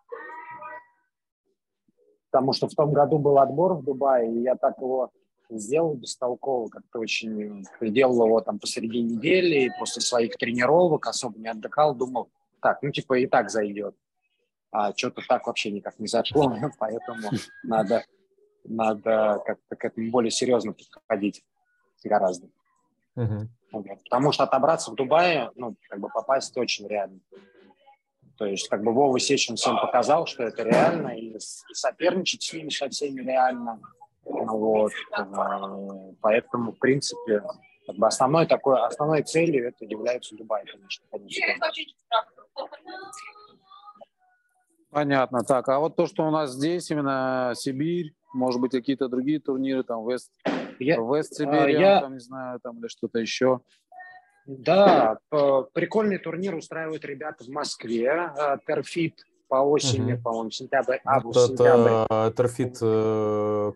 Потому 2.31 2.53
что 2.53 2.67
в 2.67 2.73
том 2.73 2.91
году 2.91 3.19
был 3.19 3.38
отбор 3.38 3.75
в 3.75 3.83
Дубае, 3.83 4.33
и 4.33 4.41
я 4.41 4.55
так 4.55 4.77
его 4.79 5.12
сделал 5.49 5.95
бестолково, 5.95 6.69
как-то 6.69 6.99
очень 6.99 7.65
сделал 7.81 8.25
его 8.25 8.41
там 8.41 8.60
посреди 8.60 9.01
недели, 9.01 9.65
и 9.65 9.71
после 9.79 10.01
своих 10.01 10.38
тренировок 10.38 11.07
особо 11.07 11.39
не 11.39 11.47
отдыхал, 11.47 11.95
думал, 11.95 12.29
так, 12.62 12.81
ну 12.81 12.91
типа 12.91 13.19
и 13.19 13.27
так 13.27 13.49
зайдет. 13.49 13.95
А 14.71 14.93
что-то 14.95 15.21
так 15.27 15.47
вообще 15.47 15.71
никак 15.71 15.97
не 15.99 16.07
зашло, 16.07 16.53
поэтому 16.79 17.29
надо, 17.63 18.03
надо 18.65 19.41
как-то 19.45 19.75
к 19.75 19.86
этому 19.86 20.12
более 20.12 20.31
серьезно 20.31 20.73
подходить 20.73 21.43
гораздо. 22.03 22.47
Uh-huh. 23.17 23.47
Потому 23.71 24.31
что 24.31 24.43
отобраться 24.43 24.91
в 24.91 24.95
Дубае, 24.95 25.51
ну, 25.55 25.75
как 25.89 25.99
бы 25.99 26.10
попасть 26.10 26.55
очень 26.57 26.88
реально. 26.88 27.19
То 28.38 28.45
есть, 28.45 28.69
как 28.69 28.83
бы 28.83 28.93
Вова 28.93 29.19
Сечин 29.19 29.55
всем 29.55 29.79
показал, 29.79 30.27
что 30.27 30.43
это 30.43 30.63
реально, 30.63 31.17
и, 31.17 31.36
и 31.36 31.39
соперничать 31.73 32.43
с 32.43 32.53
ними 32.53 32.69
со 32.69 32.88
всеми 32.89 33.21
реально. 33.21 33.81
Вот. 34.30 34.92
Э, 35.18 35.24
поэтому, 36.22 36.74
в 36.74 36.80
принципе, 36.80 37.42
как 37.86 37.96
бы 37.96 38.08
основной 38.08 38.46
такой, 38.46 38.80
основной 38.86 39.24
целью 39.24 39.68
это 39.68 39.86
является 39.86 40.36
Дубай, 40.36 40.66
конечно. 40.66 41.06
конечно. 41.12 41.56
Понятно. 44.90 45.44
Так, 45.44 45.68
а 45.70 45.80
вот 45.80 45.96
то, 45.96 46.08
что 46.08 46.26
у 46.28 46.32
нас 46.32 46.52
здесь, 46.52 46.90
именно 46.92 47.54
Сибирь, 47.56 48.13
может 48.34 48.60
быть, 48.60 48.72
какие-то 48.72 49.08
другие 49.08 49.40
турниры, 49.40 49.84
там, 49.84 50.08
Вест, 50.08 50.32
я, 50.80 50.98
Вест 50.98 51.36
Сибирь, 51.36 51.72
я, 51.72 52.02
там, 52.02 52.13
не 52.13 52.20
знаю, 52.20 52.60
там, 52.62 52.80
или 52.80 52.88
что-то 52.88 53.20
еще. 53.20 53.62
Да, 54.46 55.18
прикольный 55.74 56.20
турнир 56.20 56.56
устраивают 56.56 57.04
ребята 57.06 57.44
в 57.44 57.50
Москве, 57.50 58.32
Терфит 58.66 59.26
по 59.47 59.55
осени, 59.55 60.13
угу. 60.13 60.21
по-моему, 60.23 60.51
сентябрь, 60.51 60.97
август, 61.05 61.53
это, 61.53 61.57
сентябрь. 61.57 62.33
Торфит 62.33 62.79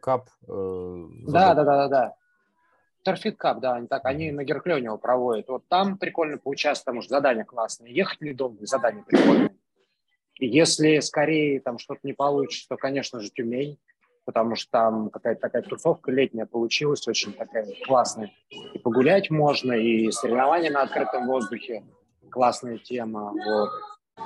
Кап. 0.02 0.30
Да, 0.48 1.54
да, 1.54 1.64
да, 1.64 1.64
да, 1.64 1.88
да. 1.88 2.16
Торфит 3.04 3.38
Кап, 3.38 3.60
да, 3.62 3.74
они 3.74 3.88
так, 3.88 4.06
они 4.06 4.32
на 4.32 4.44
Герклёне 4.44 4.96
проводят. 4.98 5.50
Вот 5.50 5.68
там 5.68 5.98
прикольно 5.98 6.38
поучаствовать, 6.38 6.86
потому 6.86 7.02
что 7.02 7.16
задание 7.16 7.46
классное. 7.46 7.90
Ехать 7.90 8.22
недолго, 8.22 8.66
задание 8.66 9.04
прикольное. 9.04 9.56
И 10.36 10.48
если 10.48 11.00
скорее 11.00 11.60
там 11.62 11.78
что-то 11.80 12.02
не 12.04 12.14
получится, 12.14 12.70
то, 12.70 12.78
конечно 12.78 13.20
же, 13.20 13.30
Тюмень, 13.30 13.80
потому 14.26 14.56
что 14.56 14.70
там 14.72 15.10
какая-то 15.10 15.42
такая 15.42 15.62
тусовка 15.64 16.12
летняя 16.12 16.46
получилась, 16.46 17.08
очень 17.08 17.34
такая 17.34 17.68
классная. 17.86 18.32
И 18.74 18.78
погулять 18.80 19.30
можно, 19.32 19.74
и 19.74 20.12
соревнования 20.12 20.72
на 20.72 20.84
открытом 20.84 21.28
воздухе, 21.28 21.84
классная 22.30 22.78
тема. 22.78 23.34
Вот. 23.34 23.70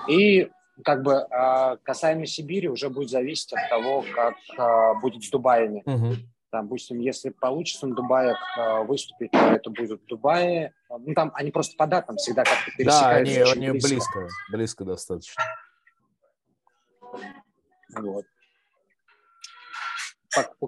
И 0.09 0.51
как 0.83 1.03
бы 1.03 1.15
а, 1.15 1.77
касаемо 1.77 2.25
Сибири 2.25 2.67
уже 2.67 2.89
будет 2.89 3.09
зависеть 3.09 3.53
от 3.53 3.69
того, 3.69 4.03
как 4.13 4.35
а, 4.57 4.93
будет 4.95 5.23
с 5.23 5.29
Дубаями. 5.29 5.83
Угу. 5.85 6.15
Там, 6.51 6.65
допустим, 6.65 6.99
если 6.99 7.29
получится 7.29 7.87
на 7.87 7.95
Дубаях 7.95 8.37
а, 8.57 8.83
выступить, 8.83 9.31
то 9.31 9.37
это 9.37 9.69
будет 9.69 10.01
в 10.01 10.05
Дубае. 10.05 10.73
Ну, 10.89 11.13
там 11.13 11.31
они 11.35 11.51
просто 11.51 11.75
по 11.77 11.87
датам 11.87 12.17
всегда 12.17 12.43
как-то 12.43 12.71
пересекаются. 12.77 13.35
Да, 13.35 13.51
они, 13.51 13.67
они 13.67 13.71
близко. 13.71 13.89
близко, 13.89 14.27
близко 14.51 14.85
достаточно. 14.85 15.43
Вот. 17.95 18.25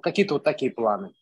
Какие-то 0.02 0.36
вот 0.36 0.43
такие 0.43 0.72
планы. 0.72 1.13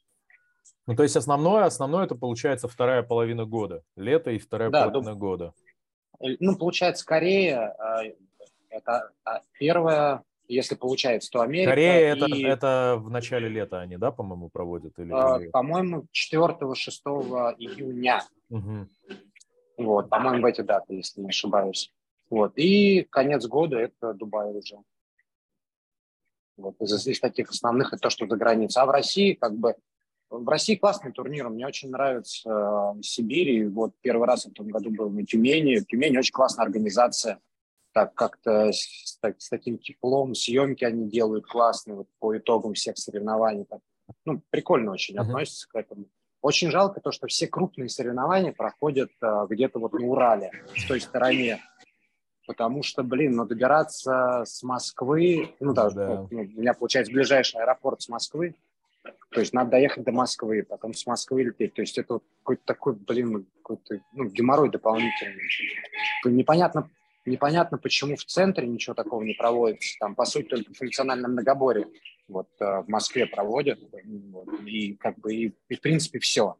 Ну, 0.88 0.96
то 0.96 1.02
есть 1.02 1.16
основное, 1.16 1.66
основное 1.66 2.06
это 2.06 2.14
получается 2.14 2.68
вторая 2.68 3.02
половина 3.02 3.46
года. 3.46 3.84
Лето 3.96 4.30
и 4.30 4.38
вторая 4.38 4.70
да, 4.70 4.88
половина 4.88 5.14
дуб... 5.14 5.20
года. 5.20 5.54
Ну, 6.20 6.56
получается, 6.56 7.06
Корея, 7.06 7.76
это 8.76 9.12
а, 9.24 9.42
первое, 9.58 10.24
если 10.48 10.76
получается, 10.76 11.30
то 11.32 11.42
Америка. 11.42 11.72
Корея 11.72 12.16
и... 12.16 12.18
это, 12.18 12.48
это 12.48 12.96
в 12.98 13.10
начале 13.10 13.48
лета 13.48 13.80
они, 13.80 13.98
да, 13.98 14.12
по-моему, 14.12 14.50
проводят? 14.50 14.98
Или... 15.00 15.12
Uh, 15.12 15.50
по-моему, 15.52 16.06
4-6 16.14 17.56
июня. 17.58 18.22
Угу. 18.50 18.88
Вот, 19.78 20.10
по-моему, 20.10 20.44
в 20.44 20.46
эти 20.46 20.62
даты, 20.62 20.96
если 20.96 21.22
не 21.22 21.30
ошибаюсь. 21.30 21.92
Вот. 22.30 22.54
И 22.56 23.04
конец 23.10 23.46
года 23.46 23.78
это 23.78 24.14
Дубай 24.14 24.52
уже. 24.52 24.78
Вот. 26.58 26.76
Из, 26.82 27.08
из 27.08 27.20
таких 27.20 27.50
основных 27.50 27.94
это 27.94 28.04
то, 28.04 28.10
что 28.10 28.28
за 28.28 28.36
границей. 28.36 28.82
А 28.82 28.86
в 28.86 28.90
России 28.90 29.34
как 29.34 29.56
бы 29.56 29.76
В 30.30 30.48
России 30.48 30.76
классный 30.76 31.12
турнир, 31.12 31.50
мне 31.50 31.68
очень 31.68 31.90
нравится 31.90 32.96
э, 32.98 33.02
Сибирь. 33.02 33.50
И 33.50 33.66
вот 33.66 33.94
первый 34.02 34.28
раз 34.28 34.46
в 34.46 34.52
этом 34.52 34.68
году 34.70 34.90
был 34.92 35.10
на 35.10 35.26
Тюмени. 35.26 35.78
В 35.78 35.88
Тюмени 35.88 36.18
очень 36.18 36.34
классная 36.34 36.66
организация. 36.66 37.40
Так 37.96 38.14
как-то 38.14 38.74
с, 38.74 39.18
так, 39.22 39.40
с 39.40 39.48
таким 39.48 39.78
теплом, 39.78 40.36
съемки 40.36 40.84
они 40.84 41.10
делают 41.10 41.46
классные 41.46 41.96
вот, 41.96 42.08
по 42.20 42.38
итогам 42.38 42.74
всех 42.74 42.98
соревнований. 42.98 43.64
Так, 43.64 43.80
ну, 44.26 44.42
прикольно 44.50 44.92
очень 44.92 45.16
uh-huh. 45.16 45.22
относятся 45.22 45.70
к 45.70 45.76
этому. 45.76 46.08
Очень 46.42 46.72
жалко 46.72 47.00
то, 47.00 47.14
что 47.14 47.28
все 47.28 47.48
крупные 47.48 47.88
соревнования 47.88 48.52
проходят 48.52 49.12
э, 49.22 49.46
где-то 49.50 49.80
вот 49.80 49.94
на 49.94 50.06
Урале, 50.06 50.52
в 50.76 50.88
той 50.90 51.00
стороне. 51.00 51.62
Потому 52.46 52.84
что, 52.84 53.02
блин, 53.02 53.38
ну 53.38 53.46
добираться 53.46 54.44
с 54.46 54.62
Москвы, 54.62 55.56
ну 55.62 55.74
да, 55.74 55.90
да. 55.90 56.28
Ну, 56.30 56.42
у 56.42 56.60
меня 56.60 56.74
получается 56.74 57.14
ближайший 57.14 57.62
аэропорт 57.62 58.02
с 58.02 58.10
Москвы, 58.10 58.56
то 59.32 59.40
есть 59.40 59.54
надо 59.54 59.72
доехать 59.72 60.04
до 60.04 60.12
Москвы, 60.12 60.64
потом 60.64 60.94
с 60.94 61.06
Москвы 61.08 61.44
лететь. 61.44 61.74
То 61.74 61.82
есть 61.82 61.98
это 61.98 62.16
вот 62.16 62.24
какой-то 62.40 62.64
такой, 62.66 62.94
блин, 62.96 63.48
какой-то 63.64 64.02
ну, 64.12 64.26
геморрой 64.26 64.70
дополнительный. 64.70 65.42
Непонятно, 66.26 66.90
непонятно, 67.26 67.78
почему 67.78 68.16
в 68.16 68.26
центре 68.26 68.68
ничего 68.68 68.94
такого 68.94 69.24
не 69.24 69.34
проводится. 69.34 69.96
Там, 70.00 70.16
по 70.16 70.26
сути, 70.26 70.48
только 70.48 70.74
функциональном 70.74 71.32
многоборе 71.32 71.88
вот, 72.28 72.50
э, 72.60 72.82
в 72.82 72.88
Москве 72.88 73.26
проводят. 73.26 73.80
Вот, 74.32 74.48
и 74.66 74.96
как 74.96 75.20
бы, 75.20 75.34
и, 75.34 75.56
и 75.70 75.76
в 75.76 75.82
принципе 75.82 76.20
все. 76.20 76.58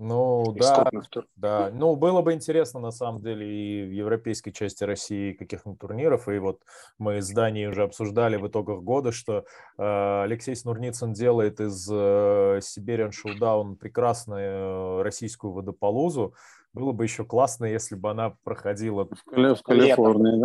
Ну, 0.00 0.54
да, 0.56 0.88
да. 1.34 1.70
Ну, 1.72 1.96
было 1.96 2.22
бы 2.22 2.32
интересно, 2.32 2.78
на 2.78 2.92
самом 2.92 3.20
деле, 3.20 3.46
и 3.46 3.84
в 3.84 3.90
европейской 3.90 4.52
части 4.52 4.84
России 4.84 5.32
каких-нибудь 5.32 5.80
турниров. 5.80 6.28
И 6.28 6.38
вот 6.38 6.62
мы 6.98 7.20
с 7.20 7.28
Данией 7.30 7.66
уже 7.66 7.82
обсуждали 7.82 8.36
в 8.36 8.46
итогах 8.46 8.80
года, 8.82 9.10
что 9.10 9.44
э, 9.76 10.22
Алексей 10.22 10.54
Снурницын 10.54 11.14
делает 11.14 11.58
из 11.58 11.90
э, 11.90 12.60
Siberian 12.60 13.10
Showdown 13.10 13.74
прекрасную 13.74 15.00
э, 15.00 15.02
российскую 15.02 15.52
водополузу. 15.52 16.32
Было 16.72 16.92
бы 16.92 17.04
еще 17.04 17.24
классно, 17.24 17.64
если 17.64 17.94
бы 17.94 18.10
она 18.10 18.36
проходила... 18.44 19.06
В, 19.06 19.54
в 19.54 19.62
Калифорнии, 19.62 20.44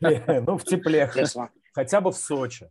да? 0.00 0.40
Ну, 0.46 0.58
в 0.58 0.64
тепле. 0.64 1.10
Хотя 1.74 2.00
бы 2.00 2.12
в 2.12 2.16
Сочи 2.16 2.70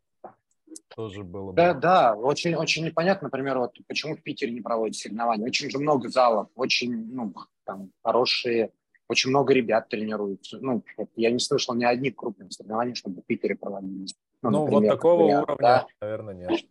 тоже 0.95 1.23
было 1.23 1.51
бы. 1.51 1.55
Да, 1.55 1.73
да, 1.73 2.15
очень, 2.15 2.55
очень 2.55 2.85
непонятно, 2.85 3.27
например, 3.27 3.59
вот 3.59 3.77
почему 3.87 4.15
в 4.15 4.21
Питере 4.21 4.51
не 4.51 4.61
проводят 4.61 4.95
соревнования. 4.95 5.45
Очень 5.45 5.69
же 5.69 5.79
много 5.79 6.09
залов, 6.09 6.49
очень, 6.55 7.13
ну, 7.13 7.33
там, 7.65 7.91
хорошие, 8.03 8.71
очень 9.07 9.29
много 9.29 9.53
ребят 9.53 9.89
тренируются. 9.89 10.57
Ну, 10.61 10.83
я 11.15 11.31
не 11.31 11.39
слышал 11.39 11.75
ни 11.75 11.83
одних 11.83 12.15
крупных 12.15 12.51
соревнований, 12.53 12.95
чтобы 12.95 13.21
в 13.21 13.25
Питере 13.25 13.55
проводились. 13.55 14.15
Ну, 14.41 14.49
ну 14.49 14.61
например, 14.63 14.81
вот 14.81 14.95
такого 14.95 15.21
например, 15.21 15.43
уровня, 15.43 15.61
да. 15.61 15.87
наверное, 16.01 16.33
нет. 16.33 16.65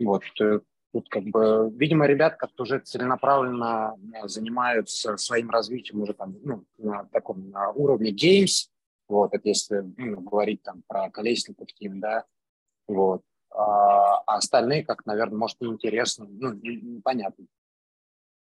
Вот, 0.00 0.22
э, 0.40 0.60
тут 0.92 1.08
как 1.08 1.24
бы, 1.24 1.70
видимо, 1.74 2.06
ребят 2.06 2.36
как-то 2.36 2.62
уже 2.62 2.78
целенаправленно 2.78 3.96
э, 4.14 4.28
занимаются 4.28 5.16
своим 5.16 5.50
развитием 5.50 6.02
уже 6.02 6.14
там, 6.14 6.36
ну, 6.42 6.64
на 6.78 7.04
таком 7.06 7.50
на 7.50 7.70
уровне 7.70 8.12
games, 8.12 8.68
вот, 9.08 9.34
это 9.34 9.48
если 9.48 9.84
ну, 9.96 10.20
говорить 10.20 10.62
там 10.62 10.82
про 10.86 11.10
колесников 11.10 11.68
тим, 11.74 12.00
да, 12.00 12.24
вот. 12.88 13.22
А, 13.50 14.18
а 14.26 14.36
остальные, 14.36 14.84
как, 14.84 15.06
наверное, 15.06 15.38
может, 15.38 15.60
неинтересно, 15.60 16.26
ну, 16.28 16.52
непонятно. 16.52 17.46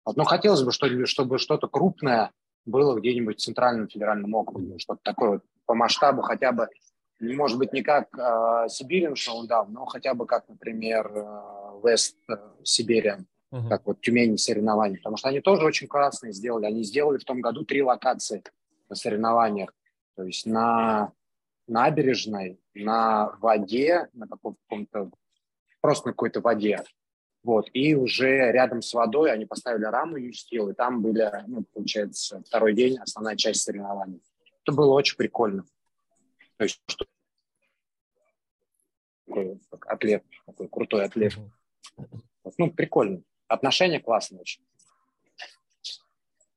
Вот. 0.05 0.17
Но 0.17 0.25
хотелось 0.25 0.63
бы, 0.63 0.73
чтобы, 0.73 1.07
чтобы 1.07 1.39
что-то 1.39 1.69
крупное 1.69 2.31
было 2.65 2.99
где-нибудь 2.99 3.39
в 3.39 3.43
Центральном 3.43 3.89
федеральном 3.89 4.35
округе, 4.35 4.79
что-то 4.79 5.01
такое 5.03 5.31
вот 5.31 5.43
по 5.67 5.75
масштабу 5.75 6.23
хотя 6.23 6.53
бы, 6.53 6.69
может 7.21 7.59
быть, 7.59 7.73
не 7.73 7.83
как 7.83 8.09
э, 8.17 8.69
Сибирин 8.69 9.17
Шоудаун, 9.17 9.73
но 9.73 9.87
хотя 9.87 10.15
бы 10.15 10.27
как, 10.27 10.49
например, 10.49 11.11
Вест 11.11 11.60
э, 11.87 12.37
Сибириан, 12.65 13.27
uh-huh. 13.53 13.69
как 13.69 13.87
вот 13.87 14.01
Тюмень 14.01 14.39
соревнований, 14.39 14.99
потому 14.99 15.17
что 15.17 15.29
они 15.29 15.41
тоже 15.41 15.65
очень 15.65 15.87
классные 15.87 16.33
сделали. 16.33 16.67
Они 16.67 16.83
сделали 16.83 17.19
в 17.19 17.25
том 17.25 17.41
году 17.41 17.65
три 17.65 17.83
локации 17.83 18.43
на 18.89 18.97
соревнованиях, 18.97 19.73
то 20.17 20.25
есть 20.25 20.47
на 20.47 21.13
набережной, 21.67 22.61
на 22.75 23.37
воде, 23.41 24.09
на 24.13 24.27
каком-то, 24.27 25.11
просто 25.81 26.09
на 26.09 26.13
какой-то 26.13 26.41
воде. 26.41 26.83
Вот, 27.43 27.71
и 27.73 27.95
уже 27.95 28.53
рядом 28.53 28.83
с 28.83 28.93
водой 28.93 29.33
они 29.33 29.47
поставили 29.47 29.85
раму 29.85 30.19
U-Steel, 30.19 30.73
и 30.73 30.75
там 30.75 31.01
были, 31.01 31.31
ну, 31.47 31.65
получается, 31.73 32.43
второй 32.45 32.75
день, 32.75 32.99
основная 32.99 33.37
часть 33.37 33.63
соревнований. 33.63 34.23
Это 34.63 34.73
было 34.73 34.93
очень 34.93 35.17
прикольно. 35.17 35.65
То 36.59 36.65
есть, 36.65 36.83
что 36.87 37.07
такой 39.27 39.59
атлет, 39.87 40.25
такой 40.45 40.69
крутой 40.69 41.05
атлет. 41.05 41.35
Вот, 41.37 41.51
ну, 42.59 42.71
прикольно. 42.73 43.23
Отношения 43.49 44.01
классные 44.01 44.41
очень. 44.41 44.63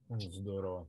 Здорово. 0.10 0.88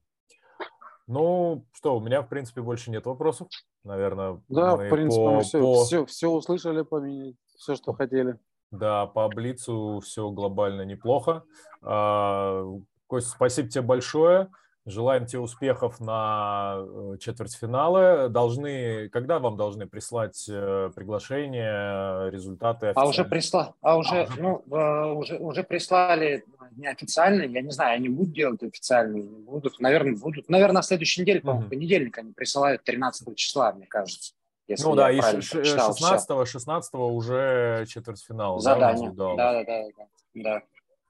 Ну, 1.07 1.67
что, 1.73 1.97
у 1.97 2.01
меня, 2.01 2.23
в 2.23 2.29
принципе, 2.29 2.63
больше 2.63 2.91
нет 2.91 3.07
вопросов. 3.07 3.49
Наверное, 3.85 4.41
да, 4.49 4.77
в 4.77 4.89
принципе, 4.89 5.23
по, 5.23 5.41
все, 5.41 5.61
по... 5.61 5.85
Все, 5.85 6.07
все 6.07 6.29
услышали, 6.29 6.83
поменять, 6.83 7.37
все, 7.57 7.75
что 7.75 7.93
хотели. 7.93 8.39
Да, 8.71 9.07
по 9.07 9.29
Блицу 9.29 10.01
все 10.03 10.31
глобально 10.31 10.83
неплохо. 10.83 11.45
А, 11.83 12.65
Кость, 13.07 13.29
спасибо 13.29 13.69
тебе 13.69 13.83
большое. 13.83 14.51
Желаем 14.87 15.25
тебе 15.25 15.41
успехов 15.41 15.99
на 15.99 16.77
э, 16.77 17.17
четвертьфиналы. 17.19 18.29
Должны, 18.29 19.09
когда 19.09 19.39
вам 19.39 19.57
должны 19.57 19.87
прислать 19.87 20.45
э, 20.47 20.91
приглашение, 20.95 22.31
результаты? 22.31 22.93
А 22.95 23.09
уже 23.09 23.25
присла, 23.25 23.75
а 23.81 23.97
уже, 23.97 24.25
а, 24.25 24.29
ну, 24.37 24.63
э, 24.71 25.13
уже, 25.13 25.39
уже 25.39 25.63
прислали 25.63 26.45
неофициально. 26.77 27.45
Я 27.45 27.63
не 27.63 27.71
знаю, 27.71 27.97
они 27.97 28.11
будут 28.11 28.35
делать 28.35 28.63
официально, 28.63 29.17
не 29.17 29.23
будут. 29.23 29.81
Наверное, 29.81 30.17
будут. 30.17 30.51
Наверное, 30.51 30.75
на 30.75 30.83
следующей 30.83 31.23
неделе, 31.23 31.41
по-моему, 31.41 31.71
понедельник 31.71 32.19
они 32.19 32.33
присылают 32.33 32.85
13 32.85 33.35
числа, 33.37 33.73
мне 33.73 33.87
кажется. 33.87 34.35
Если 34.67 34.85
ну 34.85 34.95
да, 34.95 35.11
и 35.11 35.21
16 35.21 36.47
16 36.47 36.95
уже 36.95 37.87
четвертьфинал. 37.89 38.59
Задание. 38.61 39.11
Да, 39.13 39.35
да, 39.35 39.65
да, 39.65 39.85
да. 39.97 40.05
да. 40.35 40.63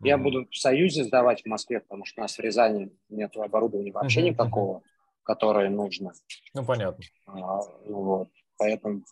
Я 0.04 0.18
буду 0.18 0.46
в 0.50 0.56
Союзе 0.56 1.04
сдавать 1.04 1.42
в 1.42 1.46
Москве, 1.46 1.80
потому 1.80 2.04
что 2.04 2.20
у 2.20 2.22
нас 2.22 2.36
в 2.36 2.40
Рязани 2.40 2.90
нет 3.08 3.36
оборудования 3.36 3.92
вообще 3.92 4.20
uh-huh, 4.20 4.30
никакого, 4.30 4.82
которое 5.22 5.70
нужно. 5.70 6.12
Ну, 6.52 6.64
понятно. 6.64 7.04
А, 7.26 7.60
ну, 7.86 8.02
вот. 8.02 8.28
Поэтому 8.58 9.02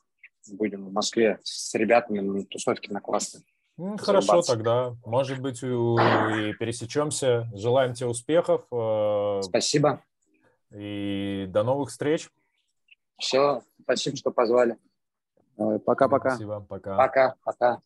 будем 0.50 0.87
в 0.87 0.92
Москве 0.92 1.38
с 1.42 1.74
ребятами 1.74 2.20
на 2.20 2.44
тусовке 2.44 2.92
на 2.92 3.00
классной. 3.00 3.42
Ну, 3.76 3.96
хорошо 3.96 4.42
тогда. 4.42 4.94
Может 5.05 5.40
быть, 5.40 5.62
и 5.62 6.52
пересечемся. 6.59 7.48
Желаем 7.55 7.94
тебе 7.94 8.09
успехов. 8.09 8.64
Э, 8.70 9.40
спасибо. 9.42 10.02
И 10.70 11.46
до 11.48 11.62
новых 11.62 11.90
встреч. 11.90 12.28
Все, 13.18 13.62
спасибо, 13.83 14.16
что 14.16 14.31
позвали. 14.31 14.76
Пока-пока. 15.57 16.31
Спасибо, 16.31 16.61
пока. 16.61 16.96
Пока, 16.96 17.35
пока. 17.44 17.83